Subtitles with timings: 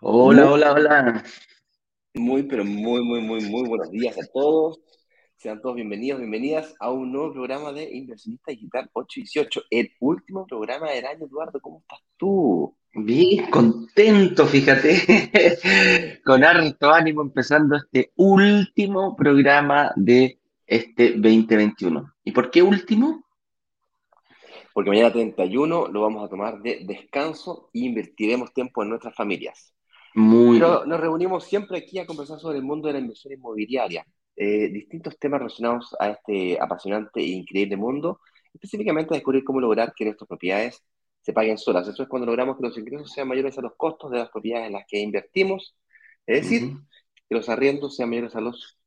[0.00, 1.24] Hola, hola, hola.
[2.14, 4.87] Muy, pero muy, muy, muy, muy buenos días a todos.
[5.38, 10.90] Sean todos bienvenidos, bienvenidas a un nuevo programa de Inversionista Digital 818, el último programa
[10.90, 11.60] del año, Eduardo.
[11.60, 12.74] ¿Cómo estás tú?
[12.92, 22.14] Bien, contento, fíjate, con harto ánimo empezando este último programa de este 2021.
[22.24, 23.24] ¿Y por qué último?
[24.74, 29.72] Porque mañana 31 lo vamos a tomar de descanso e invertiremos tiempo en nuestras familias.
[30.14, 34.04] Muy Pero nos reunimos siempre aquí a conversar sobre el mundo de la inversión inmobiliaria,
[34.38, 38.20] eh, distintos temas relacionados a este apasionante e increíble mundo,
[38.54, 40.82] específicamente a descubrir cómo lograr que nuestras propiedades
[41.20, 41.88] se paguen solas.
[41.88, 44.68] Eso es cuando logramos que los ingresos sean mayores a los costos de las propiedades
[44.68, 45.76] en las que invertimos,
[46.26, 46.80] es decir, Ujú.
[47.28, 48.78] que los arriendos sean mayores a las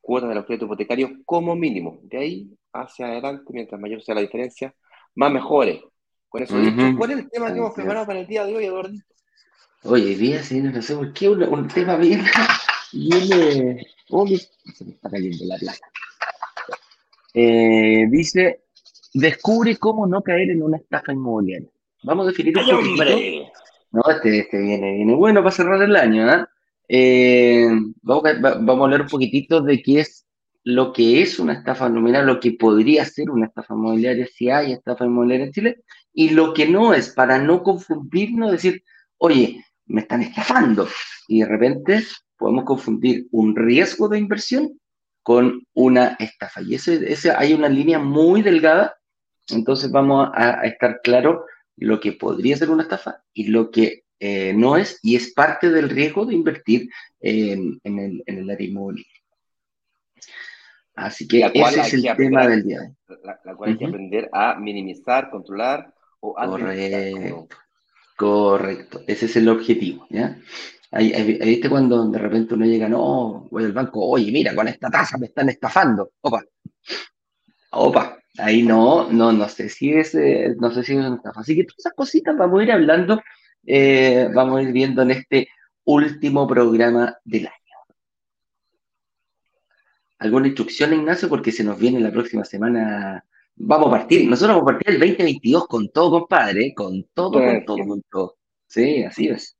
[0.00, 2.00] cuotas de los créditos hipotecarios como mínimo.
[2.02, 4.74] De ahí hacia adelante, mientras mayor sea la diferencia,
[5.14, 5.80] más mejores.
[6.28, 6.98] Con eso dicho.
[6.98, 8.94] ¿cuál es el tema que hemos preparado para el día de hoy, Eduardo?
[9.84, 12.22] Oye, día, sí, no sé por qué, un, un tema bien,
[12.92, 13.78] bien,
[14.10, 14.40] oh, bien-
[14.74, 15.86] se me está cayendo la plata.
[17.34, 18.62] Eh, dice,
[19.14, 21.68] descubre cómo no caer en una estafa inmobiliaria.
[22.02, 22.90] Vamos a definir un ¡Ay, poquitito.
[23.02, 23.52] hombre!
[23.90, 26.48] No, este, este viene, viene bueno para cerrar el año, ¿ah?
[26.88, 27.68] Eh,
[28.02, 30.26] vamos, a, va- vamos a hablar un poquitito de qué es
[30.64, 34.72] lo que es una estafa nominal, lo que podría ser una estafa inmobiliaria, si hay
[34.72, 35.76] estafa inmobiliaria en Chile,
[36.12, 38.82] y lo que no es, para no confundirnos, decir,
[39.18, 40.86] oye, me están estafando,
[41.26, 42.02] y de repente
[42.38, 44.78] podemos confundir un riesgo de inversión
[45.22, 46.62] con una estafa.
[46.62, 48.96] Y ese, ese hay una línea muy delgada,
[49.48, 51.44] entonces vamos a, a estar claros
[51.76, 55.70] lo que podría ser una estafa y lo que eh, no es, y es parte
[55.70, 56.88] del riesgo de invertir
[57.20, 59.12] en, en el, en el área inmobiliaria.
[60.94, 64.28] Así que ese es el tema aprender del día la, la cual hay que aprender
[64.32, 67.48] a minimizar, controlar o como- Correcto,
[68.16, 69.00] correcto.
[69.06, 70.36] Ese es el objetivo, ¿ya?
[70.90, 74.68] Ahí, ahí- ¿Viste cuando de repente uno llega, no, voy al banco, oye, mira, con
[74.68, 76.12] esta tasa me están estafando.
[76.22, 76.42] Opa,
[77.72, 81.40] opa, ahí no, no, no sé si es, eh, no sé si es una estafa.
[81.40, 83.20] Así que todas esas cositas vamos a ir hablando,
[83.66, 85.48] eh, vamos a ir viendo en este
[85.84, 87.54] último programa del año.
[90.20, 91.28] ¿Alguna instrucción, Ignacio?
[91.28, 93.24] Porque se nos viene la próxima semana.
[93.56, 96.74] Vamos a partir, nosotros vamos a partir el 2022 con todo, compadre, ¿eh?
[96.74, 98.36] con todo, con todo, con todo.
[98.66, 99.57] Sí, así es.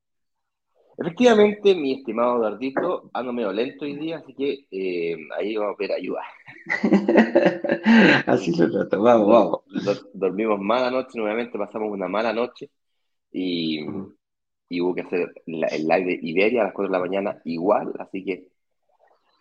[1.00, 5.76] Efectivamente, mi estimado Eduardito, ando medio lento hoy día, así que eh, ahí vamos a
[5.76, 6.22] pedir ayuda.
[8.26, 9.60] Así lo trato, vamos, vamos.
[9.84, 12.70] Dor- dormimos mala noche, nuevamente pasamos una mala noche
[13.32, 13.86] y,
[14.68, 17.40] y hubo que hacer la- el live de Iberia a las 4 de la mañana
[17.44, 18.48] igual, así que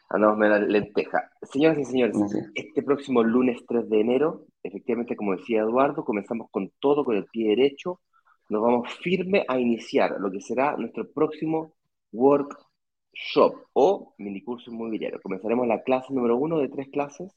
[0.10, 1.32] andamos medio lenteja.
[1.42, 2.16] Señoras y señores,
[2.54, 7.26] este próximo lunes 3 de enero, efectivamente, como decía Eduardo, comenzamos con todo, con el
[7.26, 8.00] pie derecho.
[8.50, 11.74] Nos vamos firme a iniciar lo que será nuestro próximo
[12.14, 15.20] workshop o minicurso inmobiliario.
[15.22, 17.30] Comenzaremos la clase número uno de tres clases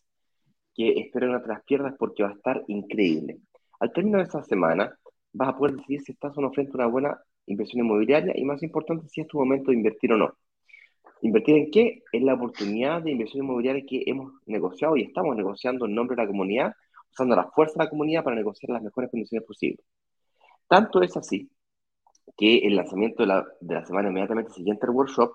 [0.75, 3.39] que espero no te las pierdas porque va a estar increíble.
[3.81, 4.97] Al término de esta semana,
[5.33, 8.45] vas a poder decidir si estás o no frente a una buena inversión inmobiliaria y
[8.45, 10.35] más importante, si es tu momento de invertir o no.
[11.23, 12.03] ¿Invertir en qué?
[12.13, 16.23] En la oportunidad de inversión inmobiliaria que hemos negociado y estamos negociando en nombre de
[16.23, 16.73] la comunidad,
[17.11, 19.85] usando la fuerza de la comunidad para negociar las mejores condiciones posibles.
[20.71, 21.51] Tanto es así
[22.37, 25.33] que el lanzamiento de la, de la semana inmediatamente siguiente al workshop,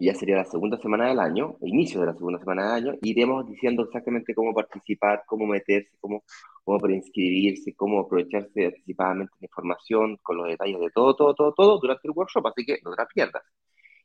[0.00, 3.46] ya sería la segunda semana del año, inicio de la segunda semana del año, iremos
[3.46, 6.24] diciendo exactamente cómo participar, cómo meterse, cómo,
[6.64, 11.78] cómo preinscribirse, cómo aprovecharse anticipadamente la información, con los detalles de todo, todo, todo, todo
[11.80, 13.42] durante el workshop, así que no te la pierdas.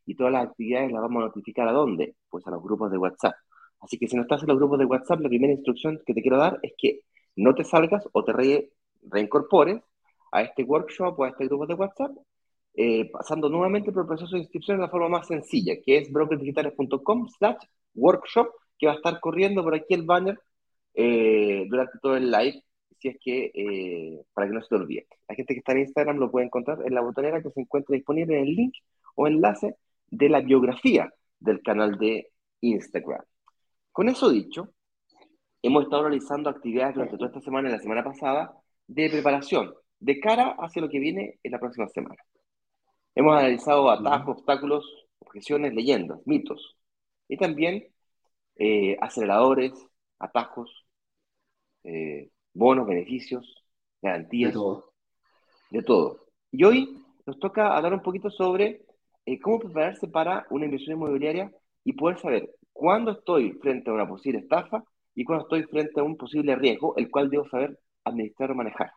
[0.05, 2.15] Y todas las actividades las vamos a notificar a dónde?
[2.29, 3.35] Pues a los grupos de WhatsApp.
[3.81, 6.21] Así que si no estás en los grupos de WhatsApp, la primera instrucción que te
[6.21, 7.01] quiero dar es que
[7.35, 8.71] no te salgas o te re-
[9.03, 9.81] reincorpores
[10.31, 12.11] a este workshop o a este grupo de WhatsApp,
[12.75, 16.11] eh, pasando nuevamente por el proceso de inscripción de la forma más sencilla, que es
[16.11, 17.57] brokersdigitales.com slash
[17.95, 18.47] workshop,
[18.77, 20.39] que va a estar corriendo por aquí el banner
[20.93, 22.63] eh, durante todo el live,
[22.99, 25.07] si es que, eh, para que no se te olvide.
[25.27, 27.95] La gente que está en Instagram lo puede encontrar en la botonera que se encuentra
[27.95, 28.73] disponible en el link
[29.15, 29.75] o enlace
[30.07, 32.31] de la biografía del canal de
[32.61, 33.23] Instagram.
[33.91, 34.69] Con eso dicho,
[35.61, 38.53] hemos estado realizando actividades durante toda esta semana y la semana pasada
[38.87, 42.21] de preparación de cara hacia lo que viene en la próxima semana.
[43.15, 46.77] Hemos analizado atajos, obstáculos, objeciones, leyendas, mitos
[47.27, 47.87] y también
[48.55, 49.73] eh, aceleradores,
[50.19, 50.85] atajos,
[51.83, 53.63] eh, bonos, beneficios,
[54.01, 54.51] garantías.
[54.51, 54.93] De todo.
[55.69, 56.25] De todo.
[56.51, 58.85] Y hoy nos toca hablar un poquito sobre
[59.25, 61.51] eh, cómo prepararse para una inversión inmobiliaria
[61.83, 66.03] y poder saber cuándo estoy frente a una posible estafa y cuándo estoy frente a
[66.03, 68.91] un posible riesgo, el cual debo saber administrar o manejar.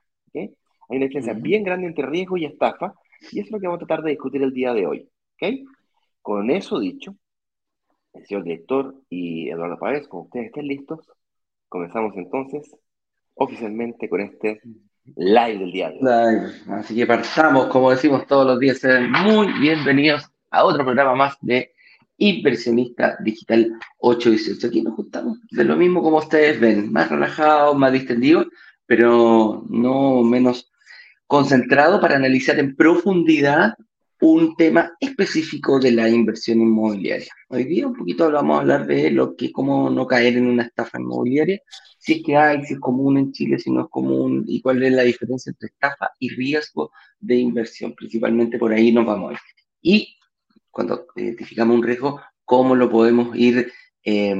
[0.93, 2.93] Hay una diferencia bien grande entre riesgo y estafa,
[3.31, 5.09] y eso es lo que vamos a tratar de discutir el día de hoy.
[5.37, 5.65] ¿okay?
[6.21, 7.17] Con eso dicho,
[8.13, 11.01] el señor director y Eduardo Páez, como ustedes estén listos,
[11.71, 12.77] comenzamos entonces
[13.33, 14.61] oficialmente con este
[15.17, 16.03] live del día de hoy.
[16.03, 16.53] Live.
[16.69, 21.39] Así que partamos, como decimos todos los días, sean muy bienvenidos a otro programa más
[21.41, 21.73] de
[22.19, 24.67] Inversionista Digital 818.
[24.67, 28.49] Aquí nos juntamos de lo mismo como ustedes ven, más relajados, más distendidos,
[28.85, 30.69] pero no menos
[31.33, 33.73] concentrado para analizar en profundidad
[34.21, 37.33] un tema específico de la inversión inmobiliaria.
[37.49, 40.65] Hoy día un poquito vamos a hablar de lo que cómo no caer en una
[40.65, 41.59] estafa inmobiliaria,
[41.99, 44.83] si es que hay, si es común en Chile, si no es común, y cuál
[44.83, 47.95] es la diferencia entre estafa y riesgo de inversión.
[47.95, 49.39] Principalmente por ahí nos vamos a ir.
[49.81, 50.19] Y
[50.71, 53.73] cuando identificamos un riesgo, cómo lo podemos ir
[54.05, 54.37] eh,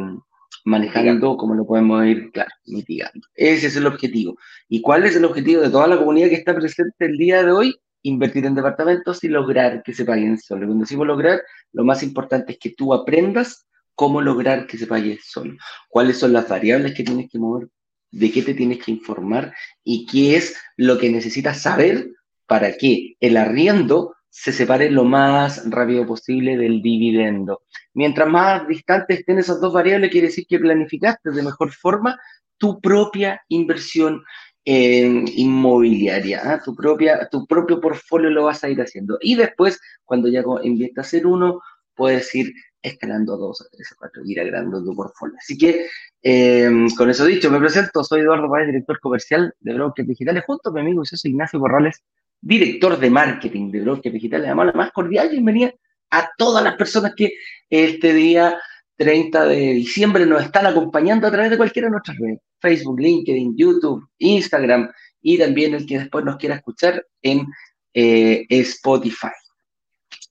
[0.65, 3.27] manejando, cómo lo podemos ir, claro, mitigando.
[3.35, 4.37] Ese es el objetivo.
[4.69, 7.53] ¿Y cuál es el objetivo de toda la comunidad que está presente el día de
[7.53, 7.75] hoy?
[8.03, 10.67] invertir en departamentos y lograr que se paguen solo.
[10.67, 11.41] Cuando decimos lograr,
[11.73, 15.55] lo más importante es que tú aprendas cómo lograr que se pague solo.
[15.89, 17.69] Cuáles son las variables que tienes que mover,
[18.11, 19.55] de qué te tienes que informar
[19.85, 22.11] y qué es lo que necesitas saber
[22.47, 27.65] para que el arriendo se separe lo más rápido posible del dividendo.
[27.93, 32.19] Mientras más distantes estén esas dos variables, quiere decir que planificaste de mejor forma
[32.57, 34.25] tu propia inversión
[34.65, 36.63] inmobiliaria, ¿ah?
[36.65, 39.19] tu, propia, tu propio portfolio lo vas a ir haciendo.
[39.21, 41.61] Y después, cuando ya inviertas en uno,
[41.95, 45.37] puedes ir escalando dos, a tres, a cuatro, ir agregando tu portfolio.
[45.39, 45.89] Así que,
[46.23, 50.71] em, con eso dicho, me presento, soy Eduardo Páez, director comercial de Brokers Digitales, junto
[50.71, 52.03] a mi amigo y Ignacio Corrales,
[52.43, 54.47] director de marketing de Brokers Digitales.
[54.47, 55.73] Además, la más cordial bienvenida
[56.11, 57.35] a todas las personas que
[57.71, 58.61] este día
[58.97, 63.57] 30 de diciembre nos están acompañando a través de cualquiera de nuestras redes, Facebook, LinkedIn,
[63.57, 64.91] YouTube, Instagram
[65.23, 67.47] y también el que después nos quiera escuchar en
[67.95, 69.29] eh, Spotify.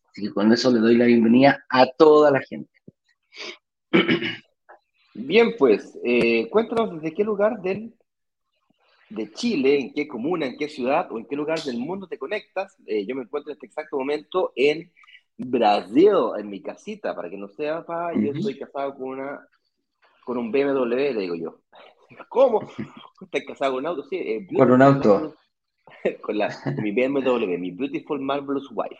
[0.10, 2.70] Así que con eso le doy la bienvenida a toda la gente.
[5.14, 7.94] Bien, pues, eh, cuéntanos desde qué lugar del,
[9.12, 12.18] de Chile, en qué comuna, en qué ciudad o en qué lugar del mundo te
[12.18, 12.78] conectas.
[12.86, 14.92] Eh, yo me encuentro en este exacto momento en
[15.38, 19.48] Brasil, en mi casita, para que no sepa, yo estoy casado con una
[20.24, 21.60] con un BMW, le digo yo.
[22.30, 22.62] ¿Cómo?
[23.22, 24.04] ¿Estás casado con un auto?
[24.04, 25.36] Sí, eh, con un auto.
[26.22, 26.50] Con, la,
[26.82, 28.98] mi BMW, mi Beautiful Marvelous Wife.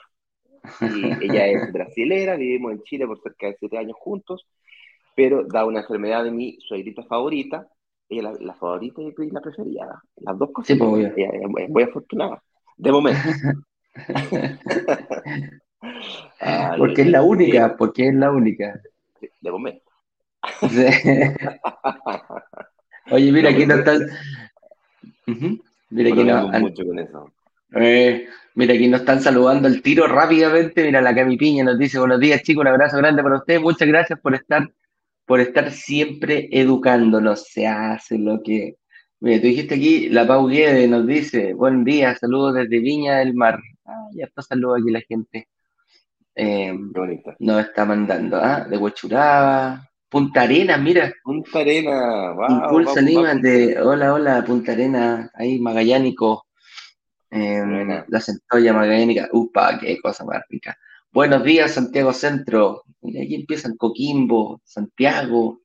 [0.82, 4.46] Y ella es brasilera, vivimos en Chile por cerca de siete años juntos,
[5.16, 7.68] pero da una enfermedad de mi suegrita favorita,
[8.12, 10.02] ella la, la favorita y la preferida.
[10.18, 10.68] Las dos cosas.
[10.68, 12.44] Sí, pues, ella, es muy afortunada,
[12.78, 13.22] de momento.
[16.78, 18.80] porque es la única, porque es la única.
[19.40, 19.90] De momento.
[23.12, 24.08] Oye, mira, aquí nos están.
[25.90, 26.22] Mira, aquí
[27.74, 30.84] eh, mira, aquí nos están saludando el tiro rápidamente.
[30.84, 33.62] Mira, la Cami Piña nos dice: Buenos días, chicos, un abrazo grande para ustedes.
[33.62, 34.70] Muchas gracias por estar,
[35.32, 37.48] por estar siempre educándonos.
[37.48, 38.76] Se hace lo que.
[39.22, 43.34] Mira, tú dijiste aquí, la Pau Guede nos dice: Buen día, saludos desde Viña del
[43.34, 43.58] Mar.
[43.86, 45.48] Ah, ya está, saludo aquí la gente.
[46.36, 46.78] Eh,
[47.40, 48.66] nos está mandando, ¿ah?
[48.70, 51.14] De Huachuraba, Punta Arena, mira.
[51.24, 52.50] Punta Arena, wow.
[52.50, 56.46] Impulsa Lima de hola, hola, Punta Arena, ahí Magallánico.
[57.30, 60.78] Eh, la centolla magallánica, upa, qué cosa más rica.
[61.10, 62.84] Buenos días, Santiago Centro.
[63.02, 65.62] Y aquí empiezan Coquimbo, Santiago,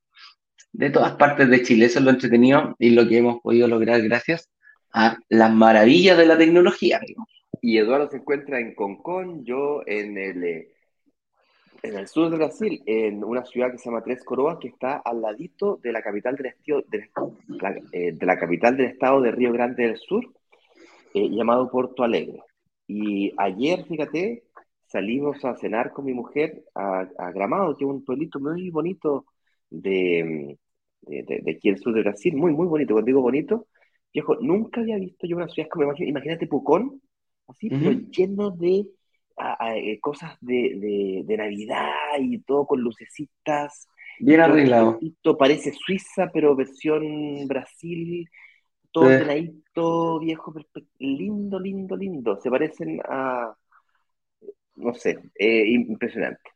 [0.72, 1.86] de todas partes de Chile.
[1.86, 4.50] Eso es lo entretenido y lo que hemos podido lograr gracias
[4.92, 7.00] a las maravillas de la tecnología.
[7.60, 10.68] Y Eduardo se encuentra en Concón, yo en el, eh,
[11.82, 14.96] en el sur de Brasil, en una ciudad que se llama Tres Coroas, que está
[14.98, 17.08] al ladito de la capital del, estado, de,
[17.60, 20.24] la, eh, capital del estado de Río Grande del Sur,
[21.14, 22.40] eh, llamado Porto Alegre.
[22.86, 24.44] Y ayer, fíjate,
[24.96, 29.26] salimos a cenar con mi mujer a, Gramado, que es un pueblito muy bonito
[29.68, 30.56] de,
[31.02, 32.94] de, de, aquí del sur de Brasil, muy, muy bonito.
[32.94, 33.66] Cuando digo bonito,
[34.10, 37.02] viejo, nunca había visto yo una ciudad como, imagínate Pucón,
[37.46, 38.86] así, pero lleno de
[39.74, 43.86] eh, cosas de, de, Navidad y todo con lucecitas.
[44.18, 44.98] Bien arreglado.
[45.38, 48.30] Parece Suiza, pero versión Brasil,
[48.92, 50.24] todo sí.
[50.24, 50.54] viejo,
[50.98, 52.40] lindo, lindo, lindo.
[52.40, 53.54] Se parecen a,
[54.76, 56.50] no sé, eh, impresionante.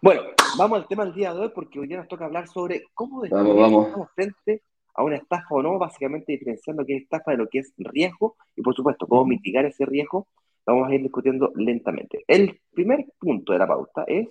[0.00, 0.22] Bueno,
[0.58, 3.22] vamos al tema del día de hoy porque hoy día nos toca hablar sobre cómo
[3.30, 3.86] vamos, vamos.
[3.86, 4.62] estamos frente
[4.94, 8.36] a una estafa o no, básicamente diferenciando qué es estafa de lo que es riesgo
[8.56, 10.26] y por supuesto cómo mitigar ese riesgo,
[10.66, 12.24] vamos a ir discutiendo lentamente.
[12.26, 14.28] El primer punto de la pauta es,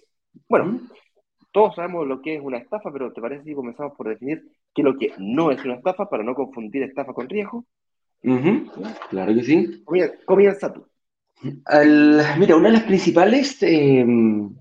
[0.47, 0.81] bueno,
[1.51, 4.81] todos sabemos lo que es una estafa, pero ¿te parece si comenzamos por definir qué
[4.81, 7.65] es lo que no es una estafa para no confundir estafa con riesgo?
[9.09, 9.83] Claro que sí.
[10.25, 10.85] Comienza, tú.
[11.43, 14.55] Mira, una de las principales, eh, uno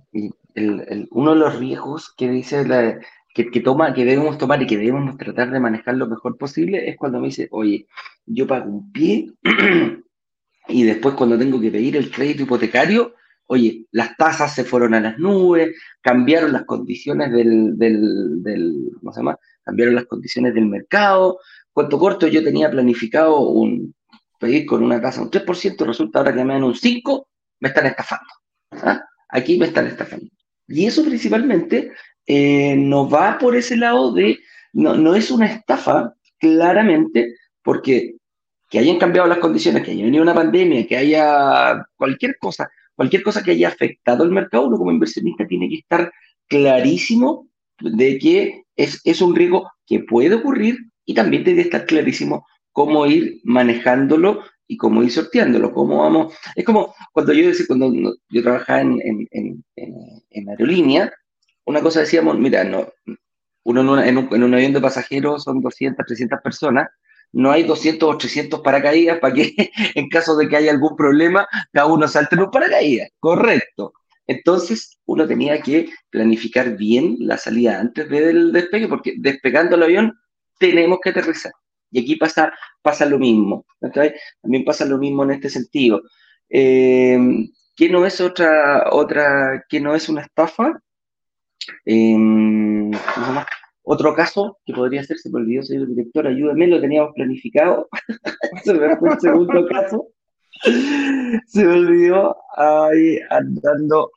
[0.54, 2.98] de los riesgos que dice la,
[3.34, 6.96] que, toma, que debemos tomar y que debemos tratar de manejar lo mejor posible es
[6.96, 7.86] cuando me dice, oye,
[8.26, 9.32] yo pago un pie
[10.68, 13.14] y después cuando tengo que pedir el crédito hipotecario,
[13.46, 19.20] oye, las tasas se fueron a las nubes, cambiaron las condiciones del, del, ¿cómo se
[19.20, 19.38] llama?
[19.64, 21.38] Cambiaron las condiciones del mercado.
[21.72, 23.94] Cuanto corto, yo tenía planificado un
[24.40, 27.26] pedir con una tasa un 3%, resulta ahora que me dan un 5%,
[27.60, 28.30] me están estafando.
[28.72, 29.04] ¿ah?
[29.28, 30.26] Aquí me están estafando.
[30.66, 31.92] Y eso principalmente
[32.26, 34.38] eh, no va por ese lado de,
[34.72, 38.14] no, no es una estafa, claramente, porque
[38.70, 43.22] que hayan cambiado las condiciones, que haya venido una pandemia, que haya cualquier cosa, cualquier
[43.22, 46.12] cosa que haya afectado el mercado, uno como inversionista tiene que estar
[46.48, 47.48] clarísimo
[47.80, 52.46] de que es, es un riesgo que puede ocurrir y también tiene que estar clarísimo
[52.72, 56.34] cómo ir manejándolo y cómo ir sorteándolo, cómo vamos.
[56.54, 59.64] Es como cuando yo decía, cuando yo trabajaba en, en, en,
[60.30, 61.12] en aerolínea,
[61.64, 62.88] una cosa decíamos, mira, no,
[63.64, 66.88] uno en, un, en un avión de pasajeros son 200, 300 personas,
[67.32, 69.54] no hay 200 o 300 paracaídas para que
[69.94, 73.10] en caso de que haya algún problema, cada uno salte en un paracaídas.
[73.18, 73.92] Correcto.
[74.26, 80.18] Entonces, uno tenía que planificar bien la salida antes del despegue, porque despegando el avión
[80.58, 81.52] tenemos que aterrizar.
[81.90, 83.66] Y aquí pasa, pasa lo mismo.
[83.80, 86.02] También pasa lo mismo en este sentido.
[86.48, 87.18] Eh,
[87.76, 90.80] ¿Qué no es otra, otra, que no es una estafa?
[91.86, 92.16] Eh,
[93.82, 97.88] otro caso que podría ser, se me olvidó, señor director, ayúdame, lo teníamos planificado.
[98.64, 100.08] se me fue el segundo caso.
[101.46, 104.12] Se me olvidó ahí andando.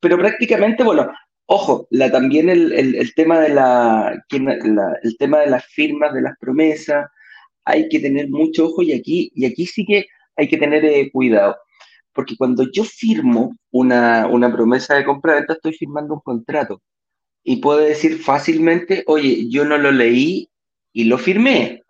[0.00, 1.10] Pero prácticamente, bueno,
[1.52, 7.10] ojo, también el, el, tema de la, el tema de las firmas, de las promesas,
[7.64, 11.10] hay que tener mucho ojo y aquí, y aquí sí que hay que tener eh,
[11.10, 11.56] cuidado.
[12.12, 16.80] Porque cuando yo firmo una, una promesa de compra-venta, estoy firmando un contrato
[17.42, 20.48] y puedo decir fácilmente, oye, yo no lo leí
[20.92, 21.82] y lo firmé.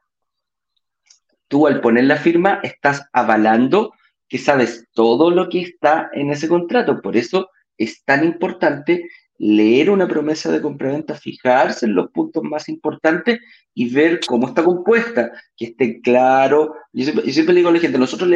[1.49, 3.93] Tú al poner la firma estás avalando
[4.27, 7.03] que sabes todo lo que está en ese contrato.
[7.03, 9.05] Por eso es tan importante
[9.43, 13.41] leer una promesa de compraventa, fijarse en los puntos más importantes
[13.73, 16.75] y ver cómo está compuesta, que esté claro.
[16.93, 18.31] Yo siempre, digo a la gente, nosotros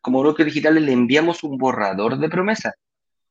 [0.00, 2.72] como brokers digitales le enviamos un borrador de promesa.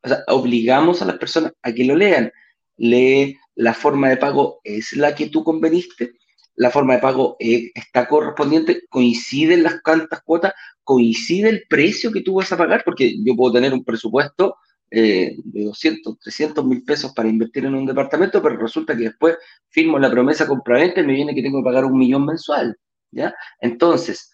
[0.03, 2.31] O sea, obligamos a las personas a que lo lean
[2.77, 6.11] lee la forma de pago es la que tú conveniste,
[6.55, 10.53] la forma de pago eh, está correspondiente, coinciden las cuantas cuotas,
[10.83, 14.57] coincide el precio que tú vas a pagar, porque yo puedo tener un presupuesto
[14.91, 19.37] eh, de 200, 300 mil pesos para invertir en un departamento, pero resulta que después
[19.69, 22.77] firmo la promesa compraventa y me viene que tengo que pagar un millón mensual,
[23.11, 23.33] ¿ya?
[23.59, 24.31] Entonces,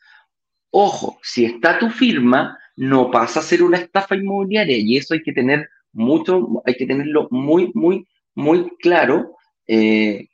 [0.70, 5.24] ojo, si está tu firma, no pasa a ser una estafa inmobiliaria y eso hay
[5.24, 8.06] que tener mucho, hay que tenerlo muy, muy
[8.36, 9.36] muy claro
[9.68, 10.28] eh,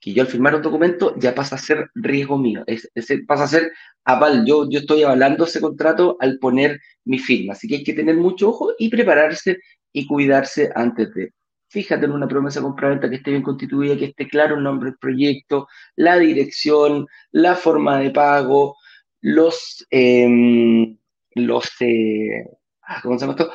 [0.00, 2.90] que yo al firmar un documento ya pasa a ser riesgo mío, es,
[3.26, 3.72] pasa a ser
[4.04, 7.92] aval, yo, yo estoy avalando ese contrato al poner mi firma, así que hay que
[7.92, 9.58] tener mucho ojo y prepararse
[9.92, 11.32] y cuidarse antes de.
[11.68, 14.98] Fíjate en una promesa compraventa que esté bien constituida, que esté claro el nombre del
[14.98, 18.76] proyecto, la dirección, la forma de pago,
[19.20, 20.96] los, em,
[21.34, 22.44] los, eh,
[22.82, 23.52] ah, ¿cómo se llama esto?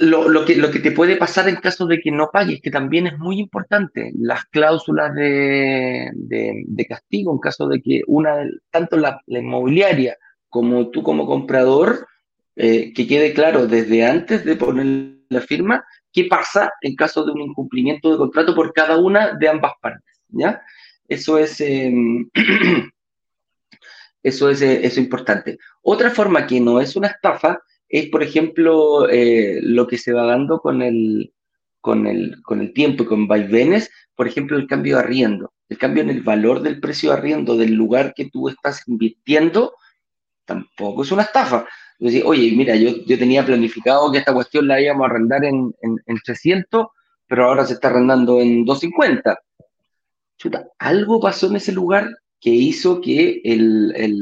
[0.00, 3.06] Lo, que, lo que te puede pasar en caso de que no pagues, que también
[3.06, 9.20] es muy importante, las cláusulas de, de, castigo en caso de que una, tanto la,
[9.26, 10.16] inmobiliaria
[10.48, 12.06] como tú como comprador,
[12.56, 17.32] eh, que quede claro desde antes de poner la firma, qué pasa en caso de
[17.32, 20.62] un incumplimiento de contrato por cada una de ambas partes, ¿ya?
[21.08, 22.28] Eso es, em,
[24.22, 25.58] eso eh, eso es importante.
[25.82, 27.60] Otra forma que no es una estafa
[27.94, 31.32] es, por ejemplo, eh, lo que se va dando con el,
[31.80, 35.78] con, el, con el tiempo y con vaivenes, por ejemplo, el cambio de arriendo, el
[35.78, 39.74] cambio en el valor del precio de arriendo del lugar que tú estás invirtiendo,
[40.44, 41.68] tampoco es una estafa.
[42.00, 45.72] Decir, oye, mira, yo, yo tenía planificado que esta cuestión la íbamos a arrendar en,
[45.80, 46.88] en, 300,
[47.28, 49.38] pero ahora se está arrendando en 250.
[50.36, 52.08] Chuta, algo pasó en ese lugar
[52.40, 54.18] que hizo que el, el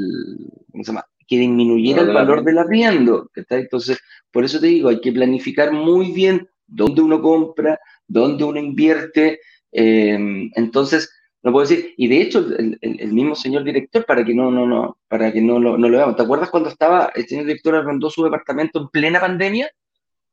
[0.71, 1.07] ¿cómo se llama?
[1.26, 3.31] Que disminuyera el valor del arriendo.
[3.35, 3.99] Entonces,
[4.31, 9.41] por eso te digo, hay que planificar muy bien dónde uno compra, dónde uno invierte.
[9.71, 11.12] Em, entonces,
[11.43, 14.67] no puedo decir, y de hecho el, el, mismo señor director, para que no, no,
[14.67, 17.75] no, para que no, lo, no lo veamos, ¿te acuerdas cuando estaba el señor director
[17.75, 19.71] arrendó su departamento en plena pandemia?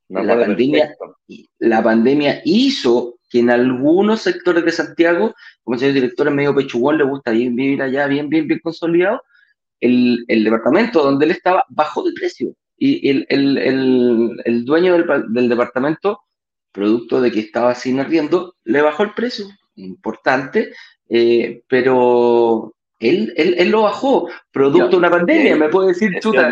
[0.09, 0.95] la, pandemia
[1.59, 6.55] la pandemia hizo que en algunos sectores de Santiago, como el señor director es medio
[6.55, 9.21] pechugón, le gusta vivir allá bien, bien, bien consolidado,
[9.79, 12.53] el, el departamento donde él estaba bajó de precio.
[12.77, 16.21] Y el, el, el dueño del, del, departamento,
[16.71, 20.71] producto de que estaba sin arriendo, le bajó el precio, importante,
[21.09, 26.51] eh, pero él, él, él, lo bajó, producto de una pandemia, me puede decir, chuta.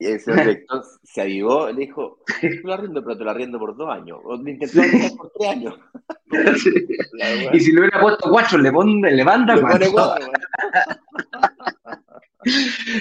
[0.00, 3.76] Y ese director se avivó, le dijo, te lo arriendo, pero te lo arriendo por
[3.76, 4.18] dos años.
[4.24, 5.16] O le intentó sí.
[5.16, 5.74] por tres años.
[7.52, 9.92] y si le hubiera puesto cuatro, le, pone, le manda le cuatro.
[9.92, 10.26] cuatro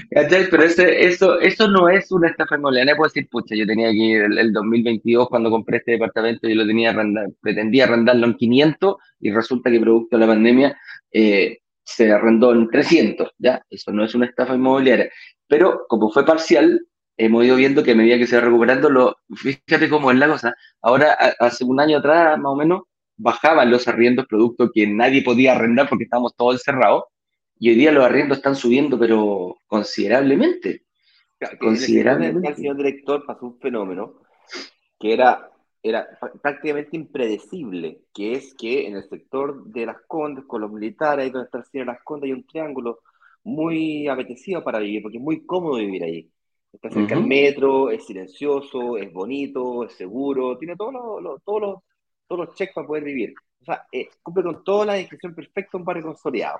[0.09, 2.95] Pero ese, eso, eso no es una estafa inmobiliaria.
[2.95, 6.67] Puedo decir, pucha, yo tenía aquí el, el 2022 cuando compré este departamento, yo lo
[6.67, 10.77] tenía arrendar, pretendía arrendarlo en 500 y resulta que producto de la pandemia
[11.11, 13.63] eh, se arrendó en 300, ¿ya?
[13.69, 15.09] Eso no es una estafa inmobiliaria.
[15.47, 16.85] Pero como fue parcial,
[17.17, 20.27] hemos ido viendo que a medida que se va recuperando, lo, fíjate cómo es la
[20.27, 20.55] cosa.
[20.81, 22.81] Ahora, hace un año atrás, más o menos,
[23.17, 27.03] bajaban los arriendos, producto que nadie podía arrendar porque estábamos todos encerrados,
[27.59, 30.85] y hoy día los arriendos están subiendo, pero considerablemente.
[31.59, 32.47] considerablemente.
[32.47, 34.21] El señor director pasó un fenómeno
[34.97, 35.51] que era,
[35.83, 36.07] era
[36.41, 41.31] prácticamente impredecible, que es que en el sector de las Condes, con los militares, ahí
[41.31, 42.99] donde está el señor Las Condes, hay un triángulo
[43.43, 46.29] muy apetecido para vivir, porque es muy cómodo vivir ahí.
[46.71, 51.75] Está cerca del metro, es silencioso, es bonito, es seguro, tiene todos los, todos los,
[52.27, 53.33] todos los checks para poder vivir.
[53.61, 56.59] O sea, eh, cumple con toda la descripción perfecta un barrio consolidado.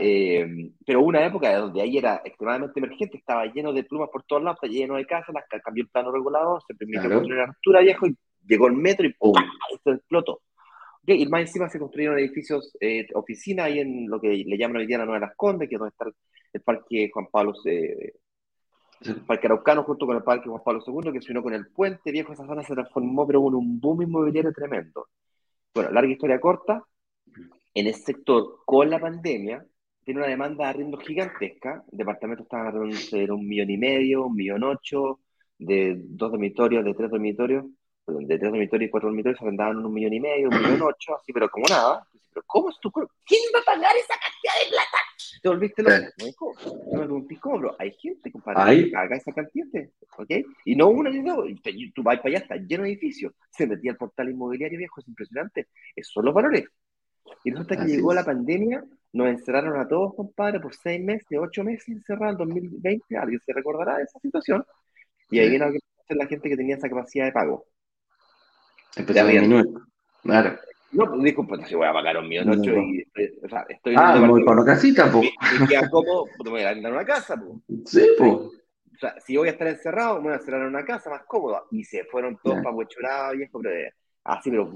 [0.00, 4.24] Eh, pero hubo una época donde ahí era extremadamente emergente, estaba lleno de plumas por
[4.24, 5.34] todos lados, lleno de casas,
[5.64, 7.16] cambió el plano regulador, se permitió claro.
[7.16, 9.34] construir una altura viejo y llegó el metro y ¡pum!
[9.72, 10.40] Esto explotó.
[11.02, 14.78] Okay, y más encima se construyeron edificios, eh, oficinas ahí en lo que le llaman
[14.78, 16.06] hoy día la Nueva Las Condes, que es donde está
[16.52, 18.14] el, parque Juan Pablo, eh,
[19.02, 21.68] el parque Araucano junto con el parque Juan Pablo II, que se unió con el
[21.68, 25.06] puente viejo, esa zona se transformó pero en un boom inmobiliario tremendo.
[25.72, 26.84] Bueno, larga historia corta,
[27.72, 29.64] en ese sector, con la pandemia,
[30.06, 34.36] tiene una demanda de arriendo gigantesca, departamentos estaban alrededor de un millón y medio, un
[34.36, 35.18] millón ocho,
[35.58, 37.64] de dos dormitorios, de tres dormitorios,
[38.06, 41.16] de tres dormitorios y cuatro dormitorios se arrendaban un millón y medio, un millón ocho,
[41.16, 42.06] así, pero como nada.
[42.32, 44.98] Pero ¿cómo es tu ¿Quién va a pagar esa cantidad de plata?
[45.42, 46.54] Te volviste loco.
[46.92, 49.66] No me pregunté cómo, hay gente, compadre, que paga esa cantidad,
[50.18, 50.30] ¿ok?
[50.66, 51.46] Y no una ni dos.
[51.92, 53.32] Tú vas para allá, está lleno de edificios.
[53.50, 55.66] Se metía el portal inmobiliario viejo, es impresionante.
[55.96, 56.64] Esos son los valores.
[57.46, 58.82] Y resulta que llegó la pandemia,
[59.12, 63.16] nos encerraron a todos, compadre, por seis meses, ocho meses encerrados en 2020.
[63.16, 64.64] Alguien se recordará de esa situación.
[65.30, 67.64] Y ahí viene a la gente que tenía esa capacidad de pago.
[68.96, 69.66] Empezó a disminuir.
[70.24, 70.58] Claro.
[70.90, 73.06] No, pues disculpa, si voy a pagar un millón ocho y
[73.44, 75.28] o sea, estoy Ah, voy para una casita, pues.
[75.28, 77.60] Y ya como, me voy a andar una casa, pues.
[77.88, 78.32] Sí, pues.
[78.32, 81.22] O sea, si voy a estar encerrado, me voy a cerrar en una casa más
[81.28, 81.62] cómoda.
[81.70, 83.88] Y se fueron todos para Huechurado, viejo, pero
[84.26, 84.70] así, pero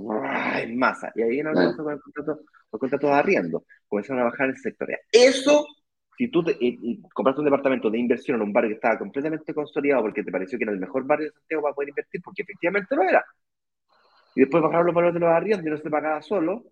[0.56, 1.12] en masa.
[1.14, 2.40] Y ahí el con el contrato,
[2.72, 3.64] los contratos de arriendo.
[3.88, 4.88] Comenzaron a bajar el sector.
[5.10, 5.66] Eso,
[6.16, 9.52] si tú te, y, compraste un departamento de inversión en un barrio que estaba completamente
[9.52, 12.42] consolidado porque te pareció que era el mejor barrio de Santiago para poder invertir, porque
[12.42, 13.24] efectivamente lo era
[14.34, 16.64] y después bajaron los valores de los arriendos y no se pagaba solo,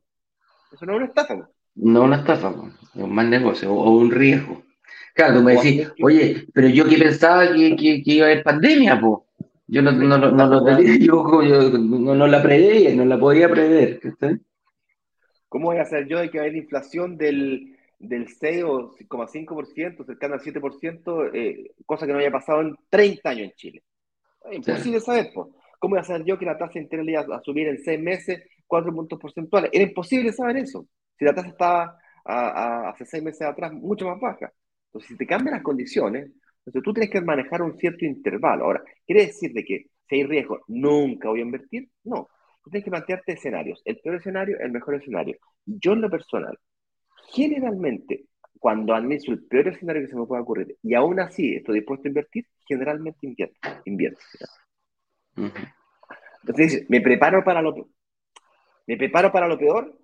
[0.73, 1.49] eso no es una estafa.
[1.75, 2.55] No una estafa,
[2.95, 4.63] es un mal negocio o, un riesgo.
[5.15, 9.01] Claro, tú me decís, oye, pero yo que pensaba que, que, iba a haber pandemia,
[9.01, 9.28] pues.
[9.71, 14.01] Yo no, no, no, no, yo, yo no, la preveía, no la podía prever.
[15.49, 20.35] ¿Cómo voy a hacer yo de que va a haber inflación del, del 6,5%, cercano
[20.35, 23.83] al 7%, eh, cosa que no haya pasado en 30 años en Chile?
[24.51, 25.49] Es imposible saber, pues.
[25.79, 28.01] ¿Cómo iba a saber yo que la tasa de interés iba a subir en seis
[28.01, 29.71] meses cuatro puntos porcentuales?
[29.73, 30.89] Era imposible saber eso.
[31.19, 34.53] Si la tasa estaba hace seis meses atrás mucho más baja.
[34.87, 36.31] Entonces, si te cambian las condiciones,
[36.69, 38.65] entonces tú tienes que manejar un cierto intervalo.
[38.65, 41.89] Ahora, ¿quiere decir de que si hay riesgo, nunca voy a invertir?
[42.05, 42.29] No.
[42.63, 43.81] Tú tienes que plantearte escenarios.
[43.85, 45.37] El peor escenario, el mejor escenario.
[45.65, 46.59] Yo en lo personal,
[47.33, 48.27] generalmente,
[48.59, 52.07] cuando analizo el peor escenario que se me pueda ocurrir y aún así estoy dispuesto
[52.07, 53.57] a invertir, generalmente invierto.
[53.85, 54.21] invierto
[56.43, 57.89] entonces, me preparo para lo
[58.87, 59.97] me preparo para lo peor,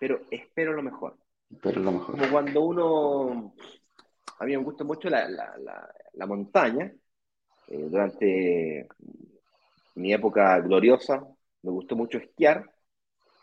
[0.00, 1.16] pero espero lo mejor.
[1.48, 2.18] Espero lo mejor.
[2.18, 3.54] Como cuando uno,
[4.38, 6.92] a mí me gusta mucho la, la, montaña,
[7.68, 8.88] eh, durante
[9.96, 11.26] mi época gloriosa,
[11.62, 12.70] me gustó mucho esquiar.